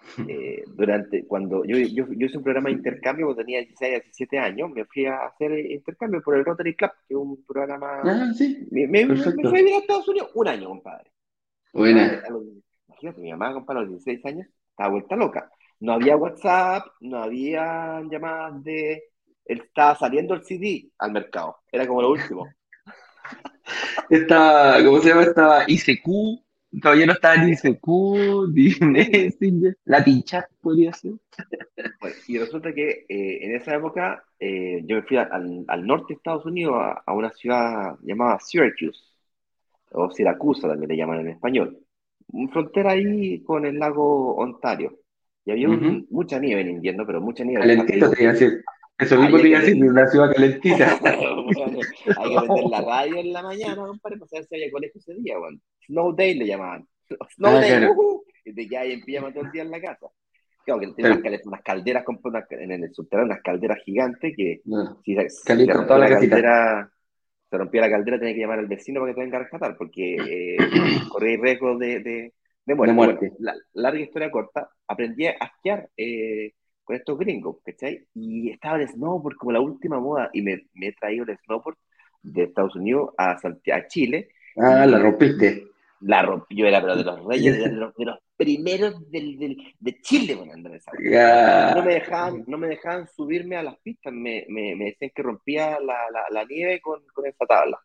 [0.27, 4.37] Eh, durante cuando yo, yo, yo, hice un programa de intercambio cuando tenía 16, 17
[4.37, 8.01] años, me fui a hacer intercambio por el Rotary Club, que es un programa.
[8.03, 8.67] Ah, sí.
[8.69, 11.09] Me, me, me fui a vivir a Estados Unidos un año, compadre.
[11.71, 12.21] Buena.
[12.87, 15.49] Imagínate, mi mamá, compadre, a los 16 años, estaba vuelta loca.
[15.79, 19.03] No había WhatsApp, no había llamadas de...
[19.45, 21.57] Estaba saliendo el CD al mercado.
[21.71, 22.47] Era como lo último.
[24.09, 25.23] Estaba, ¿cómo se llama?
[25.23, 26.43] Estaba ICQ,
[26.81, 27.87] todavía no estaba ni ICQ,
[28.81, 31.13] Messenger, Latin Chat podría ser.
[31.99, 36.13] Bueno, y resulta que eh, en esa época eh, yo me fui al, al norte
[36.13, 38.99] de Estados Unidos, a, a una ciudad llamada Syracuse,
[39.91, 41.79] o Siracusa también le llaman en español.
[42.27, 44.99] Un frontera ahí con el lago Ontario.
[45.45, 47.61] Y había un- mucha nieve en invierno, pero mucha nieve.
[47.65, 48.63] Calentito te iba a decir.
[48.99, 50.99] Eso mismo te iba a decir, una ciudad calentita.
[51.03, 55.13] Hay que prender la radio en la mañana, compadre, para saber si había colegio ese
[55.15, 55.61] día, weón.
[55.87, 56.87] Snow Day le llamaban.
[57.35, 57.91] Snow Ah, Day, claro.
[57.93, 58.23] ujú.
[58.45, 60.07] Y te quedas ahí en pijama todo el día en la casa.
[60.65, 61.15] Claro, que tiene Claro.
[61.19, 65.29] unas, cal- unas calderas, unas- en el subterráneo, unas calderas gigantes que Bueno, si, se-
[65.29, 66.89] si toda la caldera,
[67.49, 69.75] se rompía la caldera, tenía que llamar al vecino para que te venga a rescatar,
[69.77, 70.57] porque eh,
[71.09, 72.33] corría riesgo de, de,
[72.65, 72.91] de muerte.
[72.91, 73.19] De muerte.
[73.31, 78.05] Bueno, la, larga historia corta, aprendí a esquiar eh, con estos gringos, ¿cachai?
[78.13, 81.77] Y estaba el snowboard como la última moda, y me, me he traído el snowboard
[82.21, 84.29] de Estados Unidos a, a Chile.
[84.57, 85.67] Ah, la rompiste.
[86.01, 89.57] La rompí, yo era pero de los reyes, de los, de los primeros del, del,
[89.79, 90.53] de Chile, bueno,
[90.99, 91.71] weá.
[91.71, 91.75] Ya.
[91.75, 95.23] No me dejaban, no me dejaban subirme a las pistas, me, me, me decían que
[95.23, 97.79] rompía la, la, la nieve con, con esa tabla.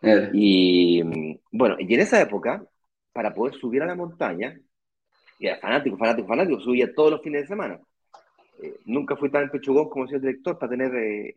[0.00, 0.30] Ya.
[0.32, 2.64] Y mm, bueno, y en esa época,
[3.12, 4.58] para poder subir a la montaña,
[5.38, 7.80] y era fanático, fanático, fanático, subía todos los fines de semana.
[8.62, 11.32] Eh, nunca fui tan pechugón como señor director para tener eh,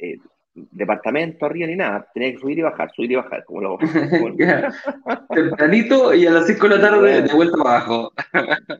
[0.00, 0.18] eh,
[0.54, 2.08] departamento arriba ni nada.
[2.12, 4.36] Tenía que subir y bajar, subir y bajar, como lo, como.
[5.28, 8.12] Tempranito y a las 5 de la tarde de vuelta abajo.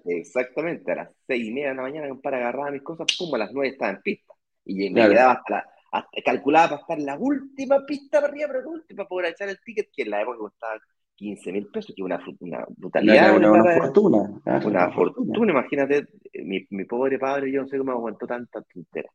[0.04, 3.38] Exactamente, a las seis y media de la mañana, compadre, agarraba mis cosas, pum, a
[3.38, 4.32] las nueve estaba en pista.
[4.64, 5.12] Y me Claro.
[5.12, 8.68] quedaba hasta la, hasta- calculaba para estar en la última pista para arriba, pero la
[8.68, 10.74] última, para poder echar el ticket, que en la época costaba
[11.16, 13.36] 15 mil pesos, que es una, una brutalidad.
[13.36, 14.40] Una, una, fortuna.
[14.44, 18.62] claro, una fortuna, imagínate, eh, mi, mi pobre padre, yo no sé cómo aguantó tanta
[18.62, 19.08] tontera.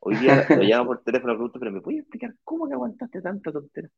[0.00, 3.20] Hoy día lo llamo por teléfono y pregunto, pero ¿me puedes explicar cómo que aguantaste
[3.22, 3.88] tanta tontera?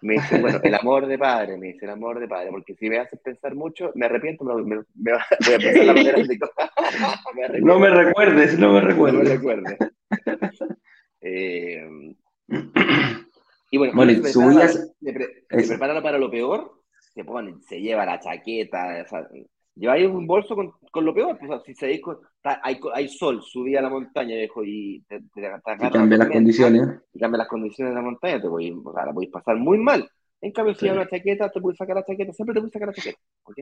[0.00, 2.88] Me dice, bueno, el amor de padre, me dice, el amor de padre, porque si
[2.88, 5.12] me haces pensar mucho, me arrepiento, me, me- me
[5.46, 6.38] voy a pensar la manera de...
[7.52, 9.28] me No me recuerdes, no me no me recuerdes.
[9.28, 9.78] recuerde.
[11.24, 12.16] Eh,
[13.70, 15.68] y bueno, Bueno, subías- prepara, Eso.
[15.68, 16.81] prepara para lo peor,
[17.14, 19.28] se pone, se lleva la chaqueta, o sea,
[19.74, 23.42] lleváis un bolso con, con lo peor, pues, o sea, si está- hay, hay sol,
[23.42, 26.88] subí a la montaña, viejo, y te, te, te Y cambia las condiciones.
[27.14, 29.78] y cambia las condiciones de la montaña, te voy, o sea, la podéis pasar muy
[29.78, 30.08] mal.
[30.40, 30.86] En cambio, si Sí.
[30.86, 33.18] llevas una chaqueta, te puedes sacar la chaqueta, siempre te puedes sacar la chaqueta.
[33.44, 33.58] ¿ok?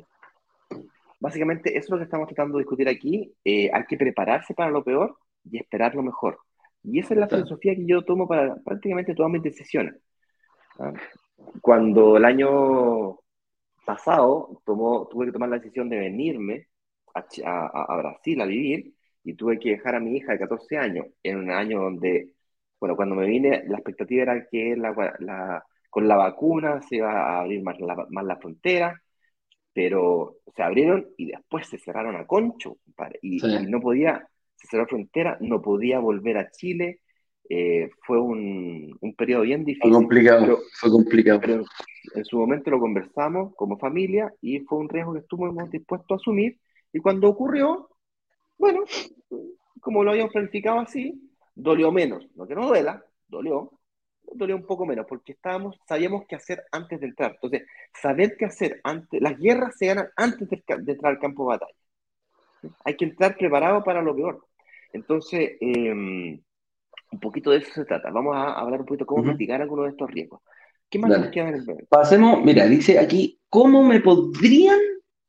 [1.18, 3.34] Básicamente, eso es lo que estamos tratando de discutir aquí.
[3.44, 6.38] Eh, hay que prepararse para lo peor y esperar lo mejor.
[6.82, 9.96] Y esa es la filosofía que yo tomo para prácticamente todas mis decisiones.
[10.78, 10.94] ¿ah?
[11.60, 13.19] Cuando el año
[13.84, 16.68] pasado tomó, tuve que tomar la decisión de venirme
[17.14, 21.38] a, Brasil a vivir y tuve que dejar a mi hija de 14 años en
[21.38, 22.34] un año donde,
[22.80, 27.10] bueno, cuando me vine, la expectativa era que la, la- con la vacuna se iba
[27.12, 29.00] a abrir más la, más la frontera,
[29.72, 33.46] pero se abrieron y después se cerraron a concho, compadre, y, Sí.
[33.64, 37.00] y no podía, se cerró la frontera, no podía volver a Chile,
[37.50, 39.92] eh, fue un, un periodo bien Fue difícil.
[39.92, 41.40] complicado, pero- fue complicado.
[41.40, 41.64] pero
[42.14, 46.14] en su momento lo conversamos como familia y fue un riesgo que estuvimos dispuestos a
[46.20, 46.58] asumir.
[46.92, 47.88] Y cuando ocurrió,
[48.56, 48.84] bueno,
[49.80, 51.20] como lo habíamos planificado así,
[51.54, 52.26] dolió menos.
[52.36, 53.72] No que no duela, dolió,
[54.32, 57.32] dolió un poco menos, porque estábamos, sabíamos qué hacer antes de entrar.
[57.34, 57.66] Entonces,
[58.00, 61.48] saber qué hacer antes, las guerras se ganan antes de, de entrar al campo de
[61.58, 61.74] batalla.
[62.84, 64.46] Hay que entrar preparado para lo peor.
[64.92, 66.40] Entonces, eh,
[67.12, 68.10] un poquito de eso se trata.
[68.10, 70.40] Vamos a hablar un poquito cómo mitigar algunos de estos riesgos.
[70.88, 71.86] ¿Qué más nos queda en el?
[71.88, 74.78] Pasemos, mira, dice aquí, ¿cómo me podrían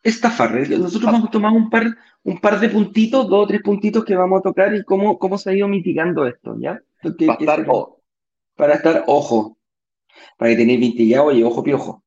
[0.04, 0.52] estafar?
[0.70, 1.86] Nosotros vamos a tomar un par,
[2.24, 5.38] un par de puntitos, dos o tres puntitos que vamos a tocar y cómo, cómo
[5.38, 6.82] se ha ido mitigando esto, ¿ya?
[7.02, 8.00] Que- Va a que estar, oh,
[8.56, 9.58] para estar ojo,
[10.38, 12.04] para que tenéis vintillado y ojo piojo.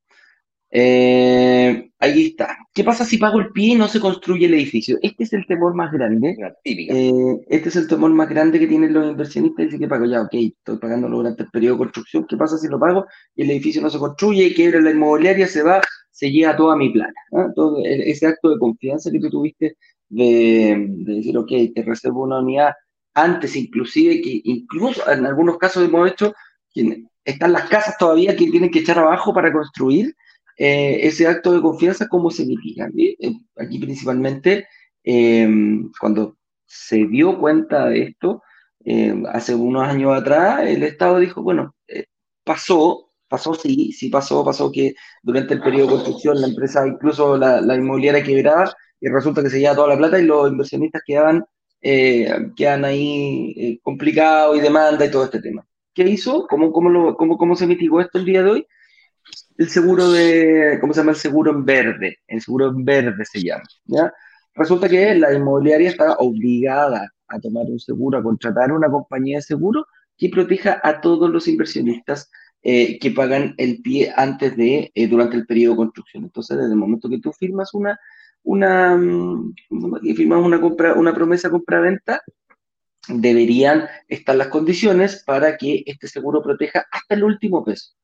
[0.70, 2.56] Eh, ahí está.
[2.72, 4.98] ¿Qué pasa si pago el pie y no se construye el edificio?
[5.02, 6.36] Este es el temor más grande.
[6.64, 7.12] Eh,
[7.48, 9.66] este es el temor más grande que tienen los inversionistas.
[9.66, 12.26] Dice que pago ya, ok, estoy pagándolo durante el periodo de construcción.
[12.28, 15.62] ¿Qué pasa si lo pago y el edificio no se construye, quiebra la inmobiliaria, se
[15.62, 17.12] va, se lleva toda mi plata?
[17.54, 19.76] Todo el- ese acto de confianza que tú tuviste
[20.08, 22.72] de, de decir, ok, te reservo una unidad
[23.14, 26.32] antes, inclusive, que incluso en algunos casos hemos hecho
[27.24, 30.14] están las casas todavía que tienen que echar abajo para construir.
[30.56, 32.88] Eh, ese acto de confianza, ¿cómo se mitiga?
[32.96, 33.16] Eh,
[33.56, 34.66] Aquí principalmente,
[35.04, 35.48] eh,
[36.00, 36.36] cuando
[36.66, 38.42] se dio cuenta de esto,
[38.84, 42.06] eh, hace unos años atrás, el Estado dijo, bueno, eh,
[42.44, 47.36] pasó, pasó, sí, sí pasó, pasó que durante el periodo de construcción la empresa, incluso
[47.36, 51.02] la, la inmobiliaria quebraba y resulta que se llevaba toda la plata y los inversionistas
[51.06, 51.44] quedaban,
[51.80, 55.66] eh, quedan ahí complicados y demanda y todo este tema.
[55.94, 56.46] ¿Qué hizo?
[56.48, 58.66] ¿Cómo, cómo, lo, cómo, ¿Cómo se mitigó esto el día de hoy?
[59.56, 61.12] El seguro de, ¿cómo se llama?
[61.12, 62.18] El seguro en verde.
[62.26, 63.64] El seguro en verde se llama.
[63.84, 64.12] ¿ya?
[64.54, 69.42] Resulta que la inmobiliaria está obligada a tomar un seguro, a contratar una compañía de
[69.42, 72.30] seguro que proteja a todos los inversionistas
[72.62, 76.24] eh, que pagan el pie antes de, eh, durante el periodo de construcción.
[76.24, 77.98] Entonces, desde el momento que tú firmas una,
[78.42, 79.54] una, mm,
[80.16, 82.22] firmas una, compra, una promesa compra-venta,
[83.08, 87.94] deberían estar las condiciones para que este seguro proteja hasta el último peso.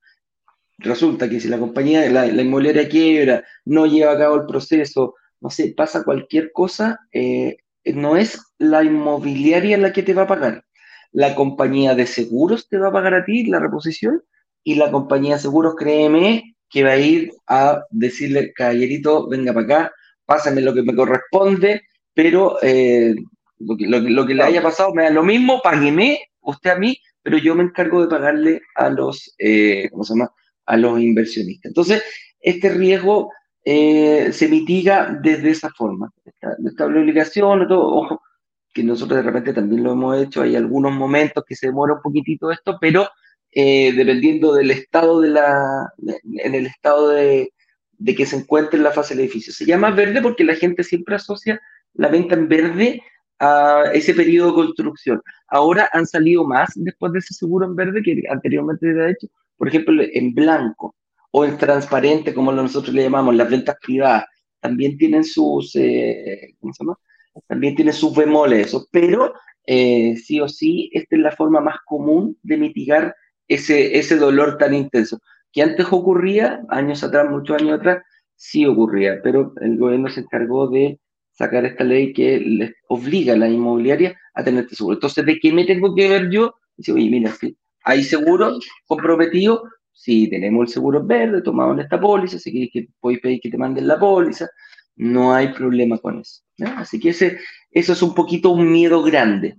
[0.80, 5.14] Resulta que si la compañía, la, la inmobiliaria quiebra, no lleva a cabo el proceso,
[5.40, 10.26] no sé, pasa cualquier cosa, eh, no es la inmobiliaria la que te va a
[10.26, 10.64] pagar.
[11.12, 14.22] La compañía de seguros te va a pagar a ti la reposición
[14.64, 19.64] y la compañía de seguros, créeme, que va a ir a decirle, caballerito, venga para
[19.64, 19.92] acá,
[20.24, 21.82] pásame lo que me corresponde,
[22.14, 23.14] pero eh,
[23.58, 26.96] lo, que, lo, que, le haya pasado me da lo mismo, págueme usted a mí,
[27.22, 30.30] pero yo me encargo de pagarle a los, eh, ¿cómo se llama?
[30.70, 31.70] A los inversionistas.
[31.70, 32.02] Entonces,
[32.40, 33.30] este riesgo
[33.64, 36.12] eh, se mitiga desde esa forma.
[36.64, 38.22] Esta, obligación, todo, ojo,
[38.72, 42.02] que nosotros de repente también lo hemos hecho, hay algunos momentos que se demora un
[42.02, 43.08] poquitito esto, pero
[43.52, 45.92] eh, dependiendo del estado de la,
[46.38, 47.52] en el estado de,
[47.98, 49.52] de, que se encuentre en la fase del edificio.
[49.52, 51.60] Se llama verde porque la gente siempre asocia
[51.94, 53.02] la venta en verde
[53.40, 55.22] a ese periodo de construcción.
[55.48, 59.26] Ahora han salido más después de ese seguro en verde que anteriormente era hecho,
[59.60, 60.96] por ejemplo, en blanco
[61.32, 64.24] o en transparente, como nosotros le llamamos, las ventas privadas,
[64.58, 66.98] también tienen sus, eh, ¿cómo se llama?
[67.46, 69.34] También tienen sus bemoles, eso, pero
[69.66, 73.14] eh, sí o sí, esta es la forma más común de mitigar
[73.48, 75.20] ese, ese dolor tan intenso,
[75.52, 78.02] que antes ocurría, años atrás, muchos años atrás,
[78.36, 80.98] sí ocurría, pero el gobierno se encargó de
[81.32, 84.94] sacar esta ley que les obliga a la inmobiliaria a tener este seguro.
[84.94, 86.54] Entonces, ¿de qué me tengo que ver yo?
[86.78, 87.34] Dice, oye, mira,
[87.90, 93.20] hay seguro comprometido, si tenemos el seguro verde, tomamos esta póliza, si quieres que podéis
[93.20, 94.48] pedir que te manden la póliza,
[94.96, 96.42] no hay problema con eso.
[96.76, 97.38] Así que ese,
[97.70, 99.56] eso es un poquito un miedo grande.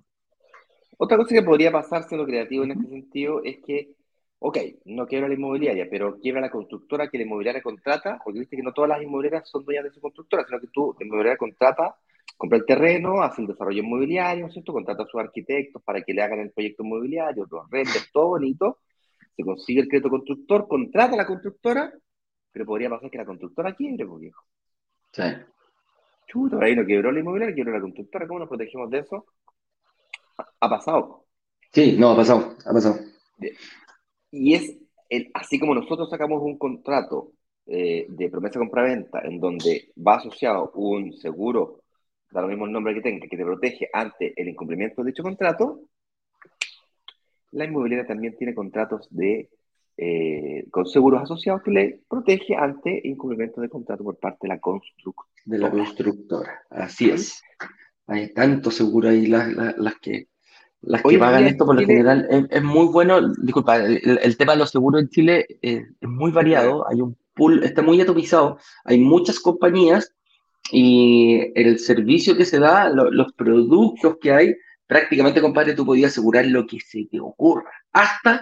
[0.97, 3.95] Otra cosa que podría pasar siendo creativo en este sentido es que,
[4.39, 8.55] ok, no quiebra la inmobiliaria, pero quiebra la constructora que la inmobiliaria contrata, porque viste
[8.55, 11.37] que no todas las inmobiliarias son dueñas de su constructora, sino que tú, la inmobiliaria
[11.37, 11.95] contrata,
[12.37, 14.73] compra el terreno, hace el desarrollo inmobiliario, ¿cierto?
[14.73, 18.79] Contrata a sus arquitectos para que le hagan el proyecto inmobiliario, los renders, todo bonito,
[19.35, 21.93] se consigue el crédito constructor, contrata a la constructora,
[22.51, 24.43] pero podría pasar que la constructora quiebre, pues viejo.
[25.13, 25.23] Sí.
[26.27, 29.25] Chuto, ahí no quebró la inmobiliaria, quebró la constructora, ¿cómo nos protegemos de eso?
[30.59, 31.25] Ha pasado.
[31.71, 32.95] Sí, no, ha pasado, ha pasado.
[34.31, 34.77] Y es
[35.09, 37.33] el, así como nosotros sacamos un contrato
[37.65, 41.81] eh, de promesa compra-venta en donde va asociado un seguro,
[42.31, 45.23] da lo mismo el nombre que tenga, que te protege ante el incumplimiento de dicho
[45.23, 45.81] contrato,
[47.51, 49.49] la inmobiliaria también tiene contratos de,
[49.97, 54.59] eh, con seguros asociados que le protege ante incumplimiento de contrato por parte de la
[54.59, 55.29] constructora.
[55.45, 57.43] De la constructora, así es.
[58.07, 60.27] Hay tantos seguros ahí las, las, que
[60.81, 63.21] las que pagan esto por lo general es, muy bueno.
[63.41, 66.87] Disculpa, el, tema de los seguros en Chile es, muy variado.
[66.89, 68.57] Hay un pool, está muy atomizado.
[68.83, 70.13] Hay muchas compañías
[70.71, 74.55] y el servicio que se da, los productos que hay,
[74.88, 77.69] prácticamente, compadre, tú podías asegurar lo que se te ocurra.
[77.91, 78.41] Hasta,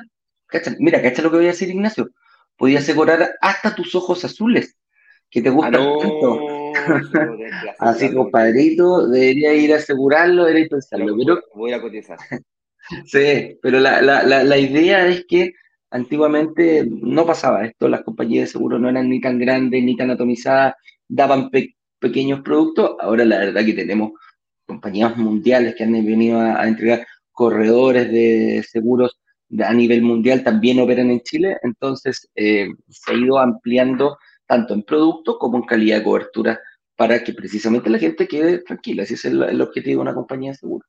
[0.77, 2.09] mira, ¿cachai lo que voy a decir, Ignacio?
[2.55, 4.77] Podías asegurar hasta tus ojos azules,
[5.29, 6.73] que te gustan tanto.
[7.79, 11.15] Así, compadrito, debería ir a asegurarlo, debería pensarlo.
[11.17, 12.19] Pero, voy a cotizar.
[13.05, 15.53] sí, pero la, la, la, idea es que
[15.89, 20.11] antiguamente no pasaba esto, las compañías de seguro no eran ni tan grandes ni tan
[20.11, 20.75] atomizadas,
[21.07, 21.49] daban
[21.99, 24.11] pequeños productos, ahora la verdad que tenemos
[24.65, 29.19] compañías mundiales que han venido a, entregar corredores de seguros
[29.63, 34.83] a nivel mundial también operan en Chile, entonces eh, se ha ido ampliando tanto en
[34.83, 36.59] producto como en calidad de cobertura
[36.95, 40.57] para que precisamente la gente quede tranquila, ese es el, objetivo de una compañía de
[40.57, 40.85] seguro.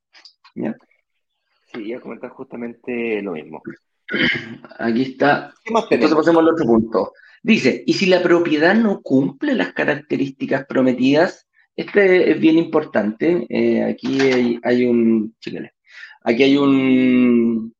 [1.72, 3.62] Sí, ya comentar justamente lo mismo.
[4.78, 5.52] Aquí está.
[5.64, 7.12] Entonces pasemos al otro punto.
[7.42, 11.46] Dice, ¿y si la propiedad no cumple las características prometidas
[11.80, 13.46] este es bien importante.
[13.48, 14.20] Eh, aquí
[14.62, 15.34] hay, un.
[16.22, 17.74] Aquí hay un.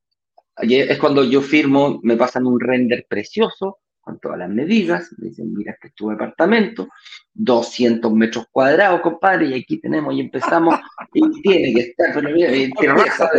[0.57, 3.77] es cuando yo firmo, me pasan un render precioso
[4.11, 5.09] con todas las medidas.
[5.17, 6.89] Me dicen, mira, este es tu departamento,
[7.33, 10.79] 200 metros cuadrados, compadre, y aquí tenemos y empezamos.
[11.13, 12.65] y tiene que estar, pero mira, de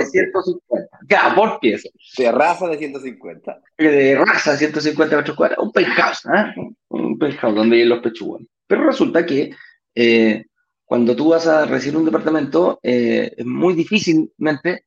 [0.06, 0.98] 150.
[1.08, 1.88] Cada por pieza.
[2.16, 3.60] De raza de 150.
[3.76, 5.66] De raza de 150 metros cuadrados.
[5.66, 6.54] Un penthouse, ¿eh?
[6.88, 8.48] Un penthouse donde hay los pechugones.
[8.66, 9.54] Pero resulta que
[9.94, 10.46] eh,
[10.84, 14.84] cuando tú vas a recibir un departamento, eh, es muy difícilmente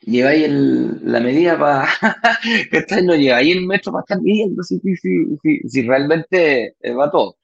[0.00, 1.88] lleváis el, la medida para.
[2.70, 7.10] que no lleváis el metro para estar midiendo si, si, si, si realmente eh, va
[7.10, 7.36] todo.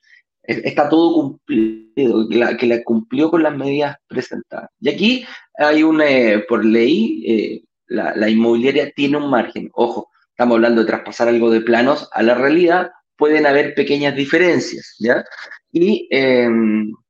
[0.45, 4.71] Está todo cumplido, que la, que la cumplió con las medidas presentadas.
[4.81, 5.25] Y aquí
[5.57, 9.71] hay un, eh, por ley, eh, la, la inmobiliaria tiene un margen.
[9.73, 14.97] Ojo, estamos hablando de traspasar algo de planos a la realidad, pueden haber pequeñas diferencias,
[14.99, 15.25] ¿ya?
[15.71, 16.51] Y eh,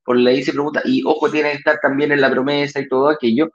[0.05, 3.09] por ley se pregunta, y ojo, tiene que estar también en la promesa y todo
[3.09, 3.51] aquello,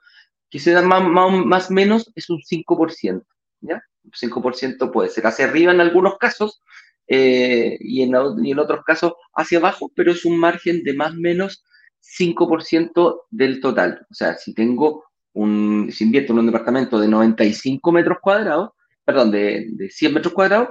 [0.50, 3.24] que se da más, más o menos es un 5%,
[3.62, 3.82] ¿ya?
[4.04, 6.62] Un 5% puede ser hacia arriba en algunos casos
[7.08, 11.12] eh, y, en, y en otros casos hacia abajo, pero es un margen de más
[11.12, 11.64] o menos
[12.02, 14.06] 5% del total.
[14.10, 18.72] O sea, si tengo un, si invierto en un departamento de 95 metros cuadrados,
[19.04, 20.70] perdón, de, de 100 metros cuadrados,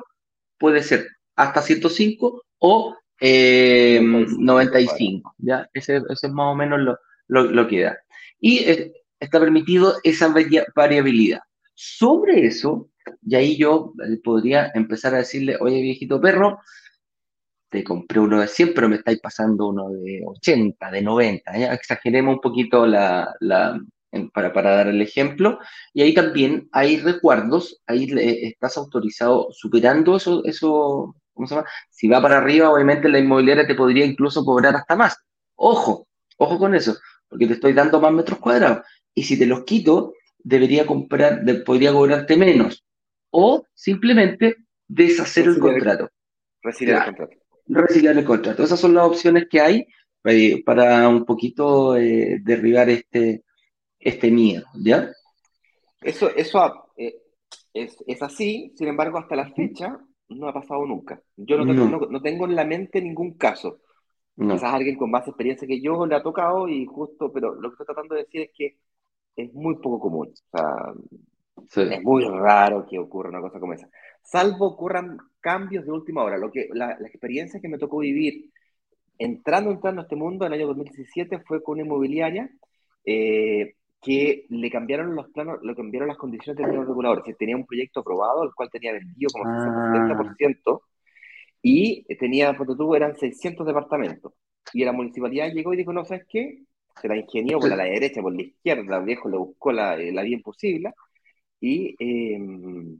[0.59, 5.69] puede ser hasta 105 o eh, 95, ¿ya?
[5.73, 7.99] Ese, ese, es más o menos lo, lo, lo que da.
[8.41, 10.35] Y eh, está permitido esa
[10.75, 11.41] variabilidad.
[11.75, 12.91] Sobre eso,
[13.27, 16.61] y ahí yo eh, podría empezar a decirle, oye viejito perro,
[17.69, 21.59] te compré uno de 100, pero me estáis pasando uno de 80, de 90.
[21.59, 21.75] ¿ya?
[21.75, 23.35] Exageremos un poquito la,
[24.33, 25.59] para, para, dar el ejemplo.
[25.93, 28.09] Y ahí también hay recuerdos, ahí
[28.43, 31.69] estás autorizado superando eso, eso, ¿cómo se llama?
[31.91, 35.17] Si va para arriba, obviamente la inmobiliaria te podría incluso cobrar hasta más.
[35.57, 36.07] Ojo,
[36.39, 36.97] ojo con eso,
[37.29, 38.87] porque te estoy dando más metros cuadrados.
[39.17, 42.85] Y si te los quito, debería comprar, de, podría cobrarte menos.
[43.31, 46.11] O simplemente deshacer el contrato.
[46.63, 47.43] Reciclar claro, el contrato.
[47.67, 48.63] Reciclar el contrato.
[48.63, 49.87] Esas son las opciones que hay
[50.25, 53.45] eh, para un poquito eh, derribar este,
[53.99, 55.11] este miedo, ¿ya?
[56.03, 57.17] Eso, eso eh,
[57.73, 59.99] es, es, así, sin embargo, hasta la fecha
[60.29, 61.23] no ha pasado nunca.
[61.37, 62.01] Yo no tengo, no.
[62.01, 63.81] No, no tengo en la mente ningún caso.
[64.37, 64.55] No.
[64.55, 67.75] Quizás alguien con más experiencia que yo le ha tocado y justo, pero lo que
[67.75, 68.77] estoy tratando de decir es que
[69.37, 70.33] es muy poco común.
[70.53, 70.93] O sea,
[71.69, 71.95] sí.
[71.95, 73.89] es muy raro que ocurra una cosa como esa.
[74.23, 76.39] Salvo ocurran cambios de última hora.
[76.39, 78.51] Lo que, la, la experiencia que me tocó vivir
[79.19, 82.51] entrando, entrando a este mundo en el año 2017 fue con una inmobiliaria
[83.05, 87.23] eh, que le cambiaron los planos, le cambiaron las condiciones del plano regulador.
[87.39, 89.93] Tenía un proyecto aprobado, el cual tenía vendido como ah.
[89.97, 90.81] 60%,
[91.63, 94.33] y tenía, porque tú, eran 600 departamentos.
[94.73, 96.63] Y la municipalidad llegó y dijo, no, ¿sabes qué?
[97.01, 100.23] Se la ingenió por la derecha, por la izquierda, el viejo le buscó la, la
[100.23, 100.95] vía imposible,
[101.61, 102.99] y eh,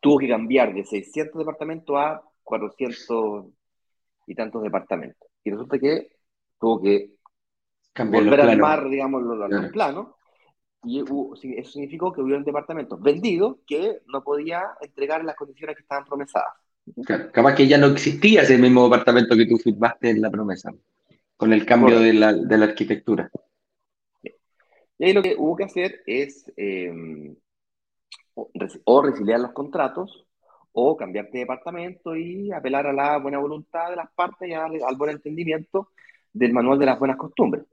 [0.00, 3.46] tuvo que cambiar de 600 departamentos a 400
[4.26, 5.28] y tantos departamentos.
[5.44, 6.08] Y resulta que
[6.58, 7.14] tuvo que
[7.92, 9.72] Cambiar volver al mar, digamos, los, los claro.
[9.72, 10.06] planos,
[10.84, 15.82] y eso significó que hubieron departamentos vendidos que no podía entregar en las condiciones que
[15.82, 16.54] estaban promesadas.
[17.04, 20.72] Claro, capaz que ya no existía ese mismo departamento que tú firmaste en la promesa,
[21.38, 23.30] con el cambio de, la, de la, arquitectura.
[24.98, 26.92] Y ahí lo que hubo que hacer es eh,
[28.34, 30.26] o resiliar los contratos
[30.72, 34.82] o cambiarte de departamento y apelar a la buena voluntad de las partes y al,
[34.82, 35.90] al buen entendimiento
[36.32, 37.64] del manual de las buenas costumbres,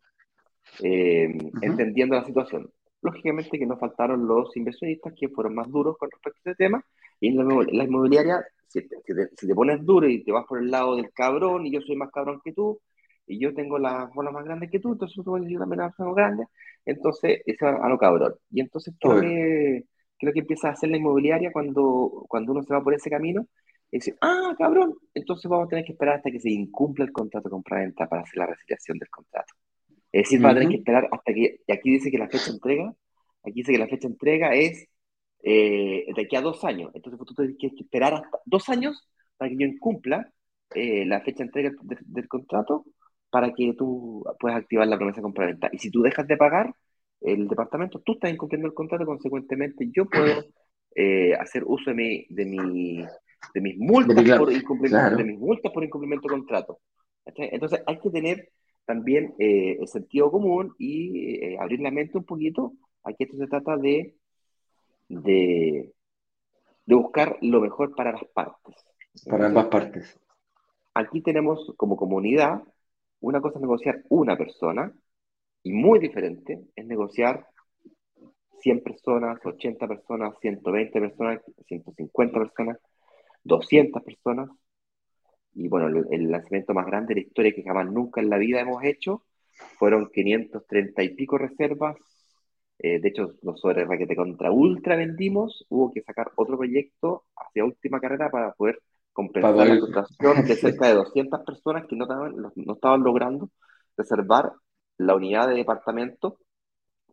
[0.83, 1.59] eh, uh -huh.
[1.63, 2.71] entendiendo la situación.
[3.01, 6.85] Lógicamente que nos faltaron los inversionistas que fueron más duros con respecto a este tema
[7.19, 10.31] y en la, la inmobiliaria, si te, si, te, si te, pones duro y te
[10.31, 12.79] vas por el lado del cabrón y yo soy más cabrón que tú
[13.27, 16.13] y yo tengo las bolas más grandes que tú, entonces tú yo también las tengo
[16.13, 16.47] grandes,
[16.85, 18.35] entonces ese va a lo cabrón.
[18.51, 19.85] Y entonces creo que,
[20.17, 23.47] creo que empieza a hacer la inmobiliaria cuando, cuando uno se va por ese camino
[23.91, 27.11] y dice, ah, cabrón, entonces vamos a tener que esperar hasta que se incumpla el
[27.11, 29.53] contrato de compra-venta para hacer la resiliación del contrato.
[30.11, 30.45] Es decir, uh -huh.
[30.45, 32.93] va a tener que esperar hasta que, y aquí dice que la fecha de entrega,
[33.43, 34.87] aquí dice que la fecha de entrega es
[35.43, 36.91] eh, de aquí a dos años.
[36.93, 39.07] Entonces tú tienes que esperar hasta dos años
[39.37, 40.31] para que yo incumpla
[40.73, 42.85] eh, la fecha de entrega de, del contrato
[43.35, 45.69] para que tú puedas activar la promesa de compra-venta.
[45.73, 46.73] Y si tú dejas de pagar
[47.19, 50.45] el departamento, tú estás incumpliendo el contrato, consecuentemente yo puedo
[50.95, 53.05] eh, hacer uso de mi, de mi
[53.53, 55.17] de mis multas claro, por incumplimiento claro.
[55.17, 56.79] de mis multas por incumplimiento de contrato.
[57.25, 58.49] Entonces hay que tener
[58.85, 62.71] también eh, el sentido común y eh, abrir la mente un poquito.
[63.03, 64.15] Aquí esto se trata de,
[65.09, 65.91] de,
[66.85, 68.75] de, buscar lo mejor para las partes.
[69.29, 70.17] Para ambas partes.
[70.93, 72.63] Aquí tenemos como comunidad,
[73.21, 74.93] una cosa es negociar una persona
[75.63, 77.47] y muy diferente es negociar
[78.61, 82.77] 100 personas, 80 personas, 120 personas, 150 personas,
[83.43, 84.49] 200 personas.
[85.53, 88.59] Y bueno, el, lanzamiento más grande de la historia que jamás nunca en la vida
[88.61, 89.23] hemos hecho
[89.79, 91.95] fueron 530 y pico reservas
[92.79, 97.99] Eh, de hecho, sobre Raquete contra Ultra vendimos, hubo que sacar otro proyecto hacia última
[98.01, 98.79] carrera para poder
[99.15, 103.49] compensar la situación de cerca de 200 personas que no estaban, no estaban logrando
[103.97, 104.51] reservar
[104.97, 106.37] la unidad de departamento,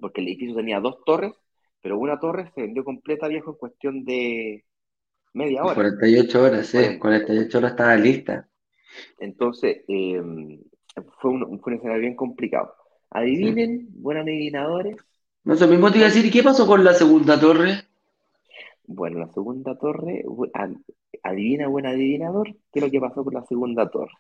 [0.01, 1.33] porque el edificio tenía dos torres,
[1.81, 4.65] pero una torre se vendió completa, viejo, en cuestión de
[5.33, 5.75] media hora.
[5.75, 8.49] 48 horas, sí, 48 horas estaba lista.
[9.19, 10.21] Entonces, eh,
[11.21, 12.75] fue, un, fue un escenario bien complicado.
[13.11, 14.97] Adivinen, buenos adivinadores.
[15.45, 17.85] No sé, mismo te iba a decir, ¿qué pasó con la segunda torre?
[18.87, 20.24] Bueno, la segunda torre,
[21.22, 24.12] adivina, buen adivinador, ¿qué es lo que pasó con la segunda torre?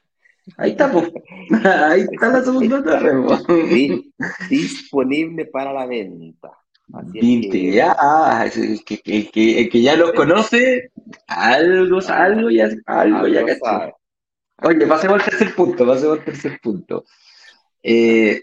[0.56, 1.12] Ahí está, pues.
[1.64, 4.02] Ahí está la segunda torre.
[4.50, 6.50] disponible para la venta.
[6.92, 10.90] Así que, ya, ah, el que, que, que, ya los conoce,
[11.26, 13.96] algo, algo ya, algo, ya cachó.
[14.64, 17.04] Oye, pasemos al tercer punto, pasemos al tercer punto.
[17.82, 18.42] Eh,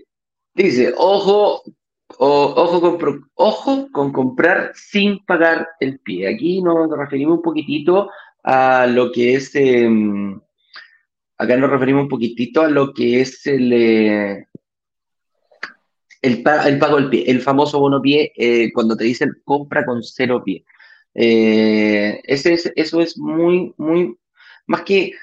[0.53, 1.61] dice, ojo,
[2.19, 6.27] ojo, con, ojo con comprar sin pagar el pie.
[6.27, 8.09] Aquí nos referimos un poquitito
[8.43, 10.39] a lo que es, em,
[11.37, 14.47] acá nos referimos un poquitito a lo que es el, eh,
[16.21, 20.43] el, pago del pie, el famoso bono pie, eh, cuando te dicen compra con cero
[20.43, 20.65] pie.
[21.13, 24.15] ese es, eso es muy, muy,
[24.67, 25.13] más que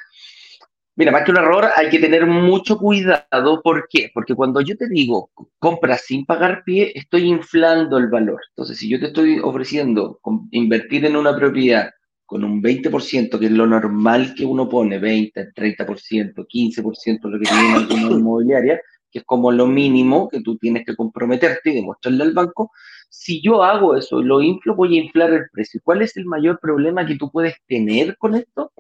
[0.99, 3.61] Mira, más que un error, hay que tener mucho cuidado.
[3.63, 4.11] ¿Por qué?
[4.15, 8.41] Porque cuando yo te digo compra sin pagar pie, estoy inflando el valor.
[8.49, 10.21] Entonces, si yo te estoy ofreciendo
[10.53, 11.91] invertir en una propiedad
[12.25, 17.45] con un 20%, que es lo normal que uno pone, 20, 30%, 15%, lo que
[17.45, 18.81] tiene una inmobiliaria,
[19.11, 22.73] que es como lo mínimo que tú tienes que comprometerte y demostrarle al banco,
[23.11, 25.79] si yo hago eso y lo inflo, voy a inflar el precio.
[25.85, 28.73] ¿Cuál es el mayor problema que tú puedes tener con esto?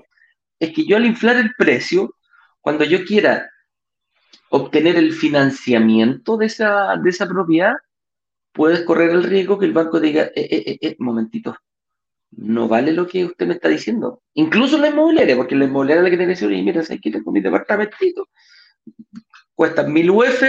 [0.58, 2.14] Es que yo al inflar el precio,
[2.60, 3.48] cuando yo quiera
[4.50, 7.74] obtener el financiamiento de esa, de esa propiedad,
[8.52, 11.56] puedes correr el riesgo que el banco diga, eh, eh, eh, eh, momentito,
[12.32, 14.22] no vale lo que usted me está diciendo.
[14.34, 17.10] Incluso la inmobiliaria, porque la inmobiliaria la que te dice, oye, mira, ¿sabes qué?
[17.10, 18.28] Tengo mi departamentito,
[19.54, 20.42] cuesta mil UF,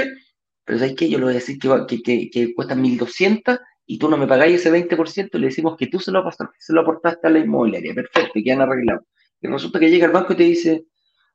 [0.63, 1.09] pero ¿sabes qué?
[1.09, 4.59] Yo le voy a decir que, que, que, cuesta 1200 y tú no me pagáis
[4.59, 7.93] ese 20%, le decimos que tú se lo, aportaste a la inmobiliaria.
[7.93, 9.05] Perfecto, y han arreglado.
[9.41, 10.85] Y resulta que llega el banco y te dice,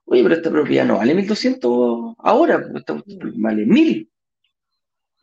[0.04, 2.58] oye, pero esta propiedad no vale 1.200 ahora,
[3.36, 4.08] vale 1.000.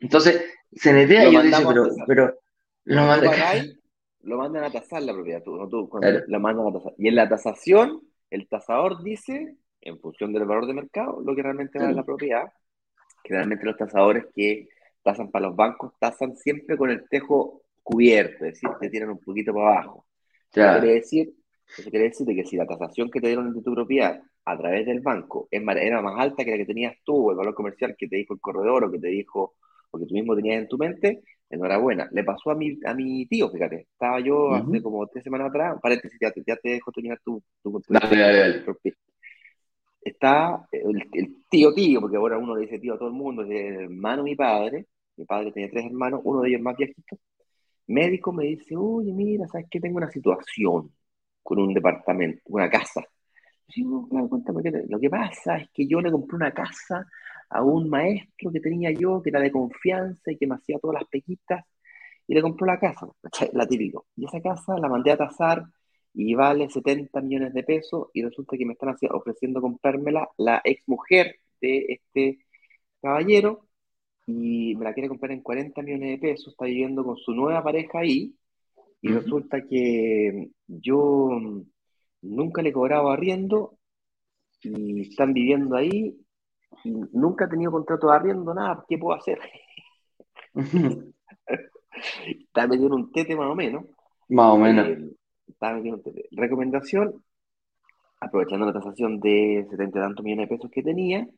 [0.00, 2.38] Entonces, se netea y yo dice, pero, pero
[2.84, 3.32] lo, mandan,
[4.22, 5.68] lo mandan a tasar la propiedad, tú, ¿no?
[5.68, 6.94] tú cuando la mandan a tasar.
[6.96, 8.00] Y en la tasación,
[8.30, 12.50] el tasador dice, en función del valor de mercado, lo que realmente vale la propiedad.
[13.24, 14.68] Generalmente los tasadores que
[15.02, 19.18] tasan para los bancos tasan siempre con el tejo cubierto, es decir, te tiran un
[19.18, 20.06] poquito para abajo.
[20.50, 21.34] Quiere decir
[21.76, 24.86] eso quiere decir que si la tasación que te dieron de tu propiedad a través
[24.86, 28.16] del banco era más alta que la que tenías tú, el valor comercial que te
[28.16, 29.54] dijo el corredor, o que te dijo,
[29.90, 32.08] o que tú mismo tenías en tu mente, enhorabuena.
[32.12, 33.88] Le pasó a mi, a mi tío, fíjate.
[33.92, 37.42] Estaba yo hace como tres semanas atrás, paréntesis, ya te, ya te dejo terminar tu,
[37.62, 37.82] tu,
[40.02, 43.50] Está el, tío tío, porque ahora uno le dice tío a todo el mundo, es
[43.50, 47.18] el hermano de mi padre, mi padre tenía tres hermanos, uno de ellos más viejito,
[47.86, 49.78] médico me dice, oye, mira, ¿sabes qué?
[49.78, 50.90] Tengo una situación
[51.42, 53.04] con un departamento, una casa.
[53.76, 57.06] Lo que pasa es que yo le compré una casa
[57.48, 61.00] a un maestro que tenía yo, que era de confianza y que me hacía todas
[61.00, 61.64] las pequitas,
[62.26, 63.08] y le compró la casa,
[63.52, 64.06] la típico.
[64.16, 65.64] Y esa casa la mandé a tasar
[66.12, 70.88] y vale 70 millones de pesos, y resulta que me están ofreciendo comprármela la ex
[70.88, 72.44] mujer de este
[73.00, 73.66] caballero,
[74.26, 77.62] y me la quiere comprar en 40 millones de pesos, está viviendo con su nueva
[77.62, 78.36] pareja ahí,
[79.02, 81.28] y resulta que yo
[82.22, 83.78] nunca le cobraba arriendo
[84.62, 86.18] y están viviendo ahí
[86.84, 89.38] y nunca he tenido contrato de arriendo, nada, ¿qué puedo hacer?
[92.24, 93.84] Está metido en un tete más o menos.
[94.28, 94.86] Más o menos.
[94.88, 95.12] Eh,
[95.48, 96.28] está metido en un tete.
[96.30, 97.22] Recomendación,
[98.20, 101.28] aprovechando la tasación de 70 y tantos millones de pesos que tenía,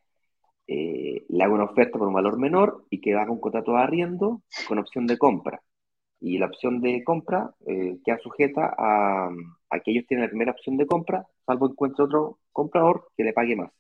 [0.67, 3.79] eh, le hago una oferta por un valor menor y que haga un contrato de
[3.79, 5.61] arriendo con opción de compra
[6.23, 9.29] y la opción de compra eh, queda sujeta a,
[9.85, 13.57] que ellos tienen la primera opción de compra, salvo encuentre otro comprador que le pague
[13.57, 13.73] más.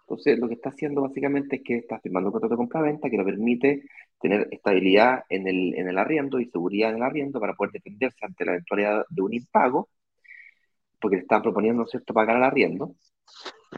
[0.00, 3.16] Entonces, lo que está haciendo básicamente es que está firmando un contrato de compra-venta que
[3.16, 3.82] le permite
[4.20, 8.18] tener estabilidad en el, en el arriendo y seguridad en el arriendo para poder defenderse
[8.20, 9.88] ante la eventualidad de un impago,
[11.00, 12.96] porque le están proponiendo, ¿cierto?, pagar el arriendo.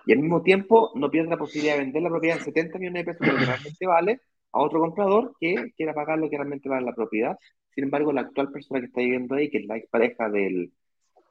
[0.04, 3.06] Y al mismo tiempo no pierde la posibilidad de vender la propiedad en 70 millones
[3.06, 4.20] de pesos, que realmente vale,
[4.50, 7.38] a otro comprador que quiera pagar lo que realmente vale la propiedad
[7.74, 10.72] sin embargo, la actual persona que está viviendo ahí, que es la expareja del,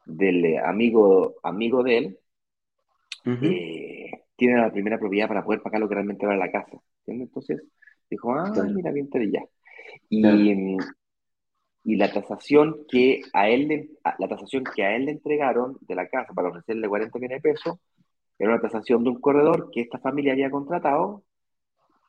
[0.06, 2.20] del eh, amigo, amigo de él,
[3.26, 6.78] eh, tiene la primera propiedad para poder pagar lo que realmente vale la casa.
[7.06, 7.64] Entonces,
[8.10, 9.44] dijo, ah, mira, bien te ya.
[10.10, 10.78] Y,
[11.86, 15.96] y la tasación que a él le, la tasación que a él le entregaron de
[15.96, 17.78] la casa para ofrecerle 40 millones de pesos
[18.40, 21.24] era una tasación de un corredor que esta familia había contratado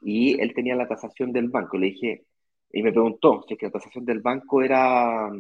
[0.01, 1.79] y él tenía la tasación del banco.
[1.79, 2.25] Le dije,
[2.75, 5.31] y me preguntó si es que la tasación del banco era,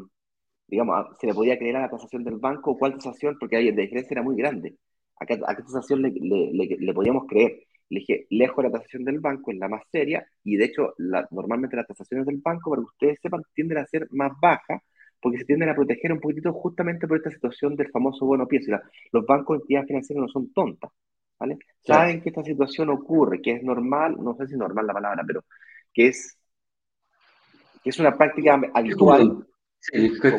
[0.66, 3.82] digamos, se le podía creer a la tasación del banco o cuál tasación, porque la
[3.82, 4.76] diferencia era muy grande.
[5.18, 7.64] ¿A qué, a qué tasación le, le, le, podíamos creer?
[7.88, 10.94] Le dije, lejos de la tasación del banco es la más seria y de hecho
[10.98, 14.82] la, normalmente las tasaciones del banco, para que ustedes sepan, tienden a ser más bajas
[15.20, 18.60] porque se tienden a proteger un poquitito justamente por esta situación del famoso bono pie.
[19.12, 20.90] los bancos de entidades financieras no son tontas,
[21.38, 21.58] ¿vale?
[21.80, 25.44] Saben que esta situación ocurre, que es normal, no sé si normal la palabra, pero
[25.94, 26.38] que es,
[27.84, 29.46] que es una práctica habitual,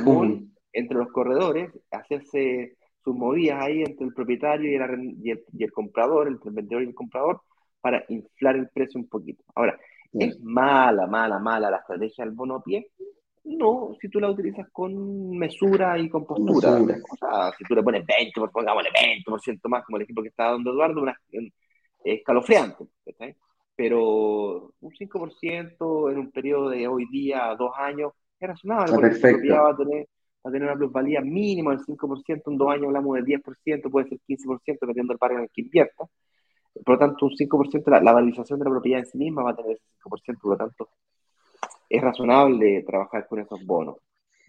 [0.04, 5.43] común entre los corredores, hacerse sus movidas ahí entre el propietario y el, y el,
[5.54, 7.41] y el comprador, entre el vendedor y el comprador,
[7.80, 9.43] para inflar el precio un poquito.
[9.54, 9.80] Ahora,
[10.12, 12.89] ¿es mala, mala, mala la estrategia del bono pie?
[13.43, 16.80] No, si tú la utilizas con mesura y con postura.
[16.80, 20.46] O sea, si tú le pones 20, pongámosle 20% más, como el ejemplo que está
[20.46, 21.52] dando Eduardo, una, es
[22.04, 22.86] escalofriante.
[23.76, 28.93] Pero un 5% en un periodo de hoy día, dos años, es razonable.
[28.93, 29.53] Porque perfecto.
[29.53, 30.07] va a tener
[30.45, 34.19] a tener una plusvalía mínima del 5%, en dos años hablamos del 10%, puede ser
[34.28, 36.05] 15%, dependiendo del barrio en el que invierta.
[36.86, 39.51] Por lo tanto, un 5%, la, la valorización de la propiedad en sí misma va
[39.51, 40.89] a tener ese 5%, por lo tanto,
[41.89, 43.95] es razonable trabajar con esos bonos.